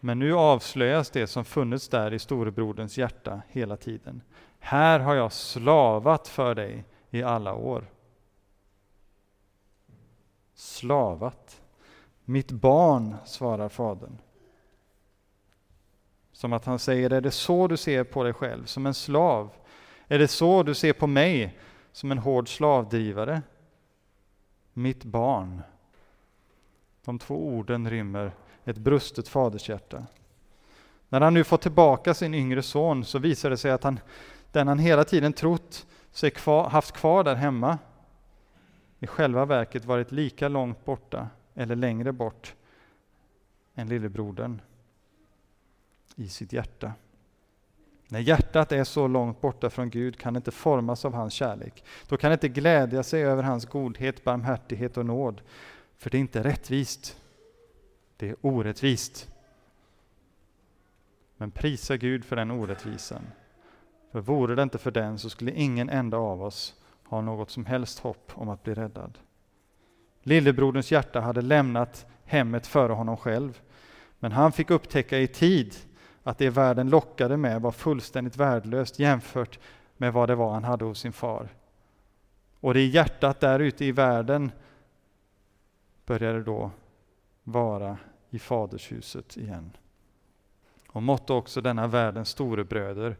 Men 0.00 0.18
nu 0.18 0.34
avslöjas 0.34 1.10
det 1.10 1.26
som 1.26 1.44
funnits 1.44 1.88
där 1.88 2.14
i 2.14 2.18
storebroderns 2.18 2.98
hjärta 2.98 3.42
hela 3.48 3.76
tiden. 3.76 4.20
Här 4.58 5.00
har 5.00 5.14
jag 5.14 5.32
slavat 5.32 6.28
för 6.28 6.54
dig 6.54 6.84
i 7.10 7.22
alla 7.22 7.54
år. 7.54 7.86
Slavat. 10.54 11.60
Mitt 12.28 12.52
barn, 12.52 13.16
svarar 13.24 13.68
fadern. 13.68 14.18
Som 16.32 16.52
att 16.52 16.64
han 16.64 16.78
säger, 16.78 17.12
är 17.12 17.20
det 17.20 17.30
så 17.30 17.68
du 17.68 17.76
ser 17.76 18.04
på 18.04 18.24
dig 18.24 18.32
själv, 18.32 18.64
som 18.64 18.86
en 18.86 18.94
slav? 18.94 19.50
Är 20.08 20.18
det 20.18 20.28
så 20.28 20.62
du 20.62 20.74
ser 20.74 20.92
på 20.92 21.06
mig, 21.06 21.58
som 21.92 22.12
en 22.12 22.18
hård 22.18 22.56
slavdrivare? 22.56 23.42
Mitt 24.72 25.04
barn. 25.04 25.62
De 27.04 27.18
två 27.18 27.48
orden 27.48 27.90
rymmer 27.90 28.32
ett 28.64 28.78
brustet 28.78 29.28
fadershjärta. 29.28 30.06
När 31.08 31.20
han 31.20 31.34
nu 31.34 31.44
får 31.44 31.58
tillbaka 31.58 32.14
sin 32.14 32.34
yngre 32.34 32.62
son 32.62 33.04
så 33.04 33.18
visar 33.18 33.50
det 33.50 33.56
sig 33.56 33.70
att 33.70 33.84
han, 33.84 34.00
den 34.52 34.68
han 34.68 34.78
hela 34.78 35.04
tiden 35.04 35.32
trott 35.32 35.86
sig 36.10 36.30
kvar, 36.30 36.70
haft 36.70 36.94
kvar 36.94 37.24
där 37.24 37.34
hemma, 37.34 37.78
i 38.98 39.06
själva 39.06 39.44
verket 39.44 39.84
varit 39.84 40.12
lika 40.12 40.48
långt 40.48 40.84
borta 40.84 41.28
eller 41.56 41.76
längre 41.76 42.12
bort 42.12 42.54
än 43.74 43.88
lillebrodern 43.88 44.60
i 46.16 46.28
sitt 46.28 46.52
hjärta. 46.52 46.92
När 48.08 48.20
hjärtat 48.20 48.72
är 48.72 48.84
så 48.84 49.08
långt 49.08 49.40
borta 49.40 49.70
från 49.70 49.90
Gud 49.90 50.18
kan 50.18 50.34
det 50.34 50.36
inte 50.36 50.50
formas 50.50 51.04
av 51.04 51.14
hans 51.14 51.32
kärlek. 51.32 51.84
Då 52.08 52.16
kan 52.16 52.30
det 52.30 52.34
inte 52.34 52.48
glädja 52.48 53.02
sig 53.02 53.24
över 53.24 53.42
hans 53.42 53.66
godhet, 53.66 54.24
barmhärtighet 54.24 54.96
och 54.96 55.06
nåd. 55.06 55.42
För 55.96 56.10
det 56.10 56.16
är 56.16 56.20
inte 56.20 56.44
rättvist. 56.44 57.20
Det 58.16 58.28
är 58.28 58.36
orättvist. 58.40 59.28
Men 61.36 61.50
prisa 61.50 61.96
Gud 61.96 62.24
för 62.24 62.36
den 62.36 62.50
orättvisan. 62.50 63.26
För 64.12 64.20
vore 64.20 64.54
det 64.54 64.62
inte 64.62 64.78
för 64.78 64.90
den 64.90 65.18
så 65.18 65.30
skulle 65.30 65.52
ingen 65.52 65.88
enda 65.88 66.16
av 66.16 66.42
oss 66.42 66.74
ha 67.04 67.20
något 67.20 67.50
som 67.50 67.66
helst 67.66 67.98
hopp 67.98 68.32
om 68.34 68.48
att 68.48 68.62
bli 68.62 68.74
räddad. 68.74 69.18
Lillebroderns 70.26 70.92
hjärta 70.92 71.20
hade 71.20 71.42
lämnat 71.42 72.06
hemmet 72.24 72.66
före 72.66 72.92
honom 72.92 73.16
själv. 73.16 73.60
Men 74.18 74.32
han 74.32 74.52
fick 74.52 74.70
upptäcka 74.70 75.18
i 75.18 75.26
tid 75.26 75.74
att 76.22 76.38
det 76.38 76.50
världen 76.50 76.90
lockade 76.90 77.36
med 77.36 77.60
var 77.60 77.72
fullständigt 77.72 78.36
värdelöst 78.36 78.98
jämfört 78.98 79.58
med 79.96 80.12
vad 80.12 80.28
det 80.28 80.34
var 80.34 80.52
han 80.52 80.64
hade 80.64 80.84
hos 80.84 81.00
sin 81.00 81.12
far. 81.12 81.48
Och 82.60 82.74
det 82.74 82.86
hjärtat 82.86 83.40
där 83.40 83.58
ute 83.60 83.84
i 83.84 83.92
världen 83.92 84.50
började 86.06 86.42
då 86.42 86.70
vara 87.44 87.98
i 88.30 88.38
fadershuset 88.38 89.36
igen. 89.36 89.70
Och 90.88 91.02
måtte 91.02 91.32
också 91.32 91.60
denna 91.60 91.86
världens 91.86 92.28
storebröder, 92.28 93.16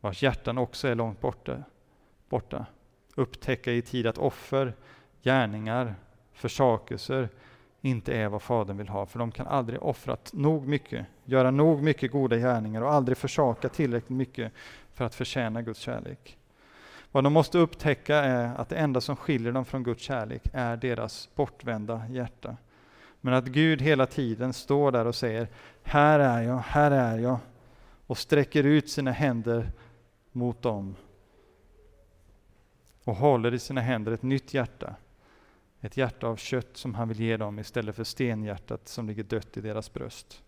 vars 0.00 0.22
hjärtan 0.22 0.58
också 0.58 0.88
är 0.88 0.94
långt 0.94 1.20
borta, 1.20 1.62
borta 2.28 2.66
upptäcka 3.14 3.72
i 3.72 3.82
tid 3.82 4.06
att 4.06 4.18
offer, 4.18 4.74
gärningar, 5.22 5.94
försakelser 6.36 7.28
inte 7.80 8.14
är 8.14 8.28
vad 8.28 8.42
Fadern 8.42 8.76
vill 8.76 8.88
ha, 8.88 9.06
för 9.06 9.18
de 9.18 9.32
kan 9.32 9.46
aldrig 9.46 9.82
offra 9.82 10.16
nog 10.32 10.66
mycket, 10.66 11.06
göra 11.24 11.50
nog 11.50 11.82
mycket 11.82 12.12
goda 12.12 12.36
gärningar 12.36 12.82
och 12.82 12.92
aldrig 12.92 13.18
försaka 13.18 13.68
tillräckligt 13.68 14.16
mycket 14.18 14.52
för 14.92 15.04
att 15.04 15.14
förtjäna 15.14 15.62
Guds 15.62 15.80
kärlek. 15.80 16.38
Vad 17.12 17.24
de 17.24 17.32
måste 17.32 17.58
upptäcka 17.58 18.16
är 18.16 18.54
att 18.54 18.68
det 18.68 18.76
enda 18.76 19.00
som 19.00 19.16
skiljer 19.16 19.52
dem 19.52 19.64
från 19.64 19.82
Guds 19.82 20.02
kärlek 20.02 20.42
är 20.52 20.76
deras 20.76 21.28
bortvända 21.34 22.02
hjärta. 22.10 22.56
Men 23.20 23.34
att 23.34 23.46
Gud 23.46 23.82
hela 23.82 24.06
tiden 24.06 24.52
står 24.52 24.92
där 24.92 25.04
och 25.04 25.14
säger 25.14 25.48
Här 25.82 26.18
är 26.20 26.42
jag, 26.42 26.58
här 26.58 26.90
är 26.90 27.18
jag 27.18 27.38
och 28.06 28.18
sträcker 28.18 28.64
ut 28.64 28.90
sina 28.90 29.10
händer 29.10 29.70
mot 30.32 30.62
dem 30.62 30.96
och 33.04 33.16
håller 33.16 33.54
i 33.54 33.58
sina 33.58 33.80
händer 33.80 34.12
ett 34.12 34.22
nytt 34.22 34.54
hjärta. 34.54 34.94
Ett 35.80 35.96
hjärta 35.96 36.26
av 36.26 36.36
kött 36.36 36.76
som 36.76 36.94
han 36.94 37.08
vill 37.08 37.20
ge 37.20 37.36
dem 37.36 37.58
istället 37.58 37.96
för 37.96 38.04
stenhjärtat 38.04 38.88
som 38.88 39.06
ligger 39.06 39.22
dött 39.22 39.56
i 39.56 39.60
deras 39.60 39.92
bröst. 39.92 40.42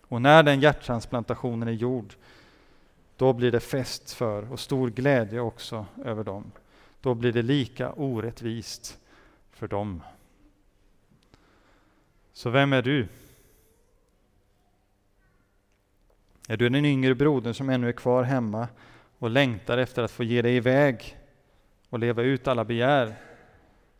Och 0.00 0.22
när 0.22 0.42
den 0.42 0.60
hjärttransplantationen 0.60 1.68
är 1.68 1.72
gjord, 1.72 2.14
då 3.16 3.32
blir 3.32 3.52
det 3.52 3.60
fest 3.60 4.12
för 4.12 4.52
och 4.52 4.60
stor 4.60 4.90
glädje 4.90 5.40
också 5.40 5.86
över 6.04 6.24
dem. 6.24 6.52
Då 7.00 7.14
blir 7.14 7.32
det 7.32 7.42
lika 7.42 7.92
orättvist 7.92 8.98
för 9.50 9.68
dem. 9.68 10.02
Så 12.32 12.50
vem 12.50 12.72
är 12.72 12.82
du? 12.82 13.08
Är 16.48 16.56
du 16.56 16.68
den 16.68 16.84
yngre 16.84 17.14
brodern 17.14 17.54
som 17.54 17.68
ännu 17.68 17.88
är 17.88 17.92
kvar 17.92 18.22
hemma 18.22 18.68
och 19.18 19.30
längtar 19.30 19.78
efter 19.78 20.02
att 20.02 20.10
få 20.10 20.24
ge 20.24 20.42
dig 20.42 20.56
iväg 20.56 21.18
och 21.88 21.98
leva 21.98 22.22
ut 22.22 22.48
alla 22.48 22.64
begär, 22.64 23.14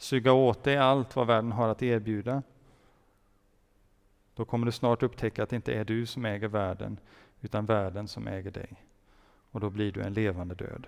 suga 0.03 0.33
åt 0.33 0.65
dig 0.65 0.77
allt 0.77 1.17
vad 1.17 1.27
världen 1.27 1.53
har 1.53 1.69
att 1.69 1.83
erbjuda? 1.83 2.43
Då 4.35 4.45
kommer 4.45 4.67
du 4.67 4.73
snart 4.73 5.03
upptäcka 5.03 5.43
att 5.43 5.51
det 5.51 5.57
inte 5.57 5.73
är 5.73 5.85
du 5.85 6.07
som 6.07 6.25
äger 6.25 6.49
världen, 6.49 6.99
utan 7.41 7.67
världen 7.67 8.09
som 8.09 8.29
äger 8.29 8.51
dig. 8.51 8.85
Och 9.51 9.61
då 9.61 9.71
blir 9.71 9.93
du 9.93 10.03
en 10.03 10.13
levande 10.13 10.55
död. 10.55 10.87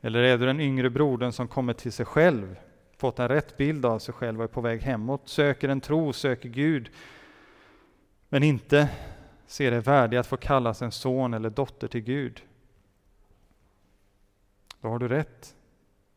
Eller 0.00 0.22
är 0.22 0.38
du 0.38 0.46
den 0.46 0.60
yngre 0.60 0.90
brodern 0.90 1.32
som 1.32 1.48
kommer 1.48 1.72
till 1.72 1.92
sig 1.92 2.06
själv 2.06 2.56
fått 2.96 3.18
en 3.18 3.28
rätt 3.28 3.56
bild 3.56 3.86
av 3.86 3.98
sig 3.98 4.14
själv 4.14 4.38
och 4.38 4.44
är 4.44 4.48
på 4.48 4.60
väg 4.60 4.80
hemåt, 4.80 5.28
söker 5.28 5.68
en 5.68 5.80
tro, 5.80 6.12
söker 6.12 6.48
Gud, 6.48 6.90
men 8.28 8.42
inte 8.42 8.88
ser 9.46 9.70
det 9.70 9.80
värdig 9.80 10.16
att 10.16 10.26
få 10.26 10.36
kallas 10.36 10.82
en 10.82 10.92
son 10.92 11.34
eller 11.34 11.50
dotter 11.50 11.88
till 11.88 12.00
Gud. 12.00 12.42
Då 14.80 14.88
har 14.88 14.98
du 14.98 15.08
rätt. 15.08 15.54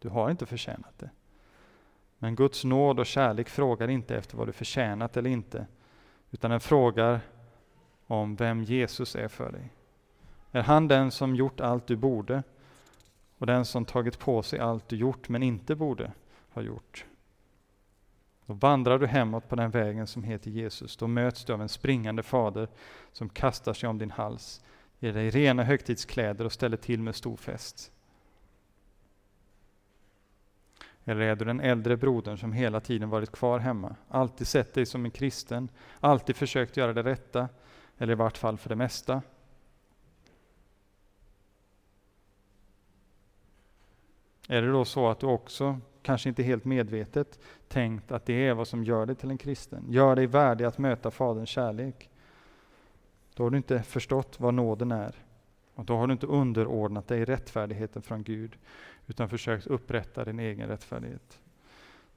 Du 0.01 0.09
har 0.09 0.31
inte 0.31 0.45
förtjänat 0.45 0.99
det. 0.99 1.09
Men 2.17 2.35
Guds 2.35 2.63
nåd 2.63 2.99
och 2.99 3.05
kärlek 3.05 3.49
frågar 3.49 3.87
inte 3.87 4.17
efter 4.17 4.37
vad 4.37 4.47
du 4.47 4.51
förtjänat 4.51 5.17
eller 5.17 5.29
inte, 5.29 5.65
utan 6.31 6.51
den 6.51 6.59
frågar 6.59 7.19
om 8.07 8.35
vem 8.35 8.63
Jesus 8.63 9.15
är 9.15 9.27
för 9.27 9.51
dig. 9.51 9.69
Är 10.51 10.61
han 10.61 10.87
den 10.87 11.11
som 11.11 11.35
gjort 11.35 11.59
allt 11.59 11.87
du 11.87 11.95
borde 11.95 12.43
och 13.37 13.45
den 13.45 13.65
som 13.65 13.85
tagit 13.85 14.19
på 14.19 14.43
sig 14.43 14.59
allt 14.59 14.89
du 14.89 14.95
gjort 14.95 15.29
men 15.29 15.43
inte 15.43 15.75
borde? 15.75 16.11
ha 16.53 16.61
gjort. 16.61 17.05
Då 18.45 18.53
vandrar 18.53 18.99
du 18.99 19.07
hemåt 19.07 19.49
på 19.49 19.55
den 19.55 19.71
vägen 19.71 20.07
som 20.07 20.23
heter 20.23 20.51
Jesus. 20.51 20.97
Då 20.97 21.07
möts 21.07 21.45
du 21.45 21.53
av 21.53 21.61
en 21.61 21.69
springande 21.69 22.23
fader 22.23 22.67
som 23.11 23.29
kastar 23.29 23.73
sig 23.73 23.89
om 23.89 23.97
din 23.97 24.11
hals, 24.11 24.61
ger 24.99 25.13
dig 25.13 25.29
rena 25.29 25.63
högtidskläder 25.63 26.45
och 26.45 26.51
ställer 26.51 26.77
till 26.77 27.01
med 27.01 27.15
stor 27.15 27.37
fest. 27.37 27.91
Eller 31.05 31.21
är 31.21 31.35
du 31.35 31.45
den 31.45 31.59
äldre 31.59 31.97
brodern 31.97 32.37
som 32.37 32.53
hela 32.53 32.79
tiden 32.79 33.09
varit 33.09 33.31
kvar 33.31 33.59
hemma, 33.59 33.95
alltid 34.07 34.47
sett 34.47 34.73
dig 34.73 34.85
som 34.85 35.05
en 35.05 35.11
kristen, 35.11 35.69
alltid 35.99 36.35
försökt 36.35 36.77
göra 36.77 36.93
det 36.93 37.03
rätta, 37.03 37.49
eller 37.97 38.13
i 38.13 38.15
vart 38.15 38.37
fall 38.37 38.57
för 38.57 38.69
det 38.69 38.75
mesta? 38.75 39.21
Är 44.47 44.61
det 44.61 44.71
då 44.71 44.85
så 44.85 45.09
att 45.09 45.19
du 45.19 45.27
också 45.27 45.79
kanske 46.01 46.29
inte 46.29 46.43
helt 46.43 46.65
medvetet, 46.65 47.39
tänkt 47.67 48.11
att 48.11 48.25
det 48.25 48.47
är 48.47 48.53
vad 48.53 48.67
som 48.67 48.83
gör 48.83 49.05
dig 49.05 49.15
till 49.15 49.29
en 49.29 49.37
kristen. 49.37 49.85
Gör 49.89 50.15
dig 50.15 50.27
värdig 50.27 50.65
att 50.65 50.77
möta 50.77 51.11
Faderns 51.11 51.49
kärlek. 51.49 52.09
Då 53.33 53.43
har 53.43 53.49
du 53.49 53.57
inte 53.57 53.83
förstått 53.83 54.39
vad 54.39 54.53
nåden 54.53 54.91
är. 54.91 55.15
Och 55.75 55.85
då 55.85 55.97
har 55.97 56.07
du 56.07 56.13
inte 56.13 56.27
underordnat 56.27 57.07
dig 57.07 57.25
rättfärdigheten 57.25 58.01
från 58.01 58.23
Gud, 58.23 58.57
utan 59.07 59.29
försökt 59.29 59.67
upprätta 59.67 60.25
din 60.25 60.39
egen 60.39 60.67
rättfärdighet. 60.67 61.39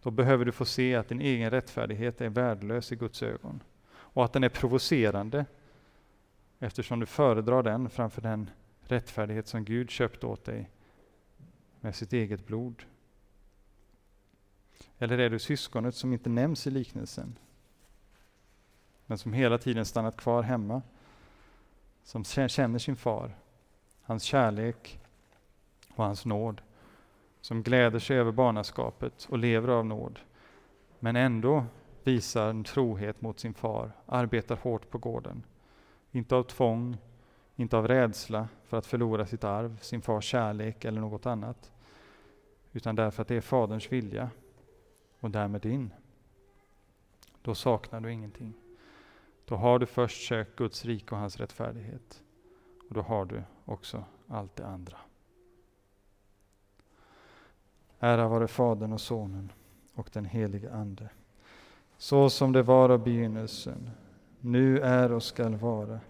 då 0.02 0.10
behöver 0.10 0.44
du 0.44 0.52
få 0.52 0.64
se 0.64 0.94
att 0.94 1.08
din 1.08 1.20
egen 1.20 1.50
rättfärdighet 1.50 2.20
är 2.20 2.28
värdelös 2.28 2.92
i 2.92 2.96
Guds 2.96 3.22
ögon 3.22 3.62
och 3.88 4.24
att 4.24 4.32
den 4.32 4.44
är 4.44 4.48
provocerande 4.48 5.44
eftersom 6.58 7.00
du 7.00 7.06
föredrar 7.06 7.62
den 7.62 7.90
framför 7.90 8.22
den 8.22 8.50
rättfärdighet 8.80 9.48
som 9.48 9.64
Gud 9.64 9.90
köpt 9.90 10.24
åt 10.24 10.44
dig 10.44 10.70
med 11.80 11.94
sitt 11.94 12.12
eget 12.12 12.46
blod. 12.46 12.84
Eller 14.98 15.18
är 15.18 15.30
du 15.30 15.38
syskonet 15.38 15.94
som 15.94 16.12
inte 16.12 16.28
nämns 16.28 16.66
i 16.66 16.70
liknelsen, 16.70 17.38
men 19.06 19.18
som 19.18 19.32
hela 19.32 19.58
tiden 19.58 19.84
stannat 19.84 20.16
kvar 20.16 20.42
hemma, 20.42 20.82
som 22.02 22.24
känner 22.24 22.78
sin 22.78 22.96
far, 22.96 23.34
hans 24.04 24.22
kärlek 24.22 25.00
och 25.94 26.04
hans 26.04 26.24
nåd, 26.24 26.60
som 27.40 27.62
gläder 27.62 27.98
sig 27.98 28.18
över 28.18 28.32
barnaskapet 28.32 29.26
och 29.30 29.38
lever 29.38 29.68
av 29.68 29.86
nåd, 29.86 30.20
men 30.98 31.16
ändå 31.16 31.64
visar 32.04 32.50
en 32.50 32.64
trohet 32.64 33.22
mot 33.22 33.40
sin 33.40 33.54
far, 33.54 33.90
arbetar 34.06 34.56
hårt 34.56 34.90
på 34.90 34.98
gården. 34.98 35.42
Inte 36.10 36.36
av 36.36 36.42
tvång, 36.42 36.96
inte 37.56 37.76
av 37.76 37.88
rädsla 37.88 38.48
för 38.64 38.76
att 38.76 38.86
förlora 38.86 39.26
sitt 39.26 39.44
arv, 39.44 39.78
sin 39.80 40.02
fars 40.02 40.24
kärlek 40.24 40.84
eller 40.84 41.00
något 41.00 41.26
annat, 41.26 41.72
utan 42.72 42.96
därför 42.96 43.22
att 43.22 43.28
det 43.28 43.36
är 43.36 43.40
Faderns 43.40 43.92
vilja 43.92 44.30
och 45.20 45.30
därmed 45.30 45.60
din. 45.60 45.90
Då 47.42 47.54
saknar 47.54 48.00
du 48.00 48.12
ingenting. 48.12 48.54
Då 49.44 49.56
har 49.56 49.78
du 49.78 49.86
först 49.86 50.28
sökt 50.28 50.56
Guds 50.56 50.84
rike 50.84 51.14
och 51.14 51.20
hans 51.20 51.36
rättfärdighet. 51.36 52.22
Och 52.88 52.94
då 52.94 53.00
har 53.00 53.24
du 53.24 53.42
också 53.64 54.04
allt 54.28 54.56
det 54.56 54.66
andra. 54.66 54.96
Ära 58.00 58.28
vare 58.28 58.48
Fadern 58.48 58.92
och 58.92 59.00
Sonen 59.00 59.52
och 59.94 60.10
den 60.12 60.24
helige 60.24 60.72
Ande. 60.72 61.08
Så 61.98 62.30
som 62.30 62.52
det 62.52 62.62
var 62.62 62.88
av 62.88 63.04
begynnelsen, 63.04 63.90
nu 64.40 64.80
är 64.80 65.12
och 65.12 65.22
skall 65.22 65.54
vara, 65.54 66.00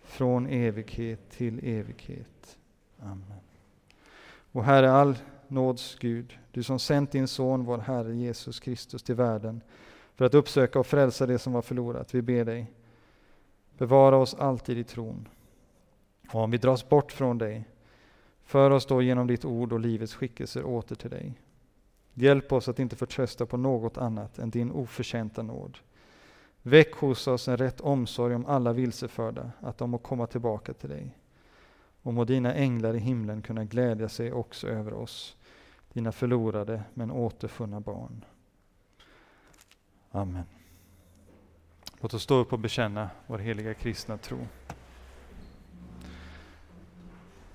från 0.00 0.46
evighet 0.46 1.30
till 1.30 1.60
evighet. 1.62 2.58
Amen. 2.98 3.40
Och 4.52 4.64
Herre, 4.64 4.92
all 4.92 5.18
nåds 5.48 5.98
Gud, 5.98 6.38
du 6.50 6.62
som 6.62 6.78
sänt 6.78 7.12
din 7.12 7.28
son, 7.28 7.64
vår 7.64 7.78
Herre 7.78 8.16
Jesus 8.16 8.60
Kristus, 8.60 9.02
till 9.02 9.14
världen 9.14 9.60
för 10.14 10.24
att 10.24 10.34
uppsöka 10.34 10.78
och 10.80 10.86
frälsa 10.86 11.26
det 11.26 11.38
som 11.38 11.52
var 11.52 11.62
förlorat. 11.62 12.14
Vi 12.14 12.22
ber 12.22 12.44
dig, 12.44 12.72
bevara 13.78 14.16
oss 14.16 14.34
alltid 14.34 14.78
i 14.78 14.84
tron. 14.84 15.28
Och 16.32 16.40
om 16.40 16.50
vi 16.50 16.58
dras 16.58 16.88
bort 16.88 17.12
från 17.12 17.38
dig, 17.38 17.64
för 18.44 18.70
oss 18.70 18.86
då 18.86 19.02
genom 19.02 19.26
ditt 19.26 19.44
ord 19.44 19.72
och 19.72 19.80
livets 19.80 20.14
skickelser 20.14 20.64
åter 20.64 20.96
till 20.96 21.10
dig. 21.10 21.34
Hjälp 22.14 22.52
oss 22.52 22.68
att 22.68 22.78
inte 22.78 22.96
förtrösta 22.96 23.46
på 23.46 23.56
något 23.56 23.98
annat 23.98 24.38
än 24.38 24.50
din 24.50 24.70
oförtjänta 24.70 25.42
nåd. 25.42 25.78
Väck 26.62 26.94
hos 26.94 27.26
oss 27.26 27.48
en 27.48 27.56
rätt 27.56 27.80
omsorg 27.80 28.34
om 28.34 28.46
alla 28.46 28.72
vilseförda, 28.72 29.50
att 29.60 29.78
de 29.78 29.90
må 29.90 29.98
komma 29.98 30.26
tillbaka 30.26 30.72
till 30.72 30.88
dig. 30.88 31.16
Och 32.02 32.14
må 32.14 32.24
dina 32.24 32.54
änglar 32.54 32.94
i 32.94 32.98
himlen 32.98 33.42
kunna 33.42 33.64
glädja 33.64 34.08
sig 34.08 34.32
också 34.32 34.68
över 34.68 34.94
oss, 34.94 35.36
dina 35.92 36.12
förlorade 36.12 36.82
men 36.94 37.10
återfunna 37.10 37.80
barn. 37.80 38.24
Amen. 40.10 40.44
Låt 42.00 42.14
oss 42.14 42.22
stå 42.22 42.34
upp 42.34 42.52
och 42.52 42.58
bekänna 42.58 43.10
vår 43.26 43.38
heliga 43.38 43.74
kristna 43.74 44.18
tro. 44.18 44.38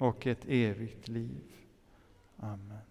och 0.00 0.26
ett 0.26 0.44
evigt 0.48 1.08
liv. 1.08 1.52
Amen. 2.36 2.89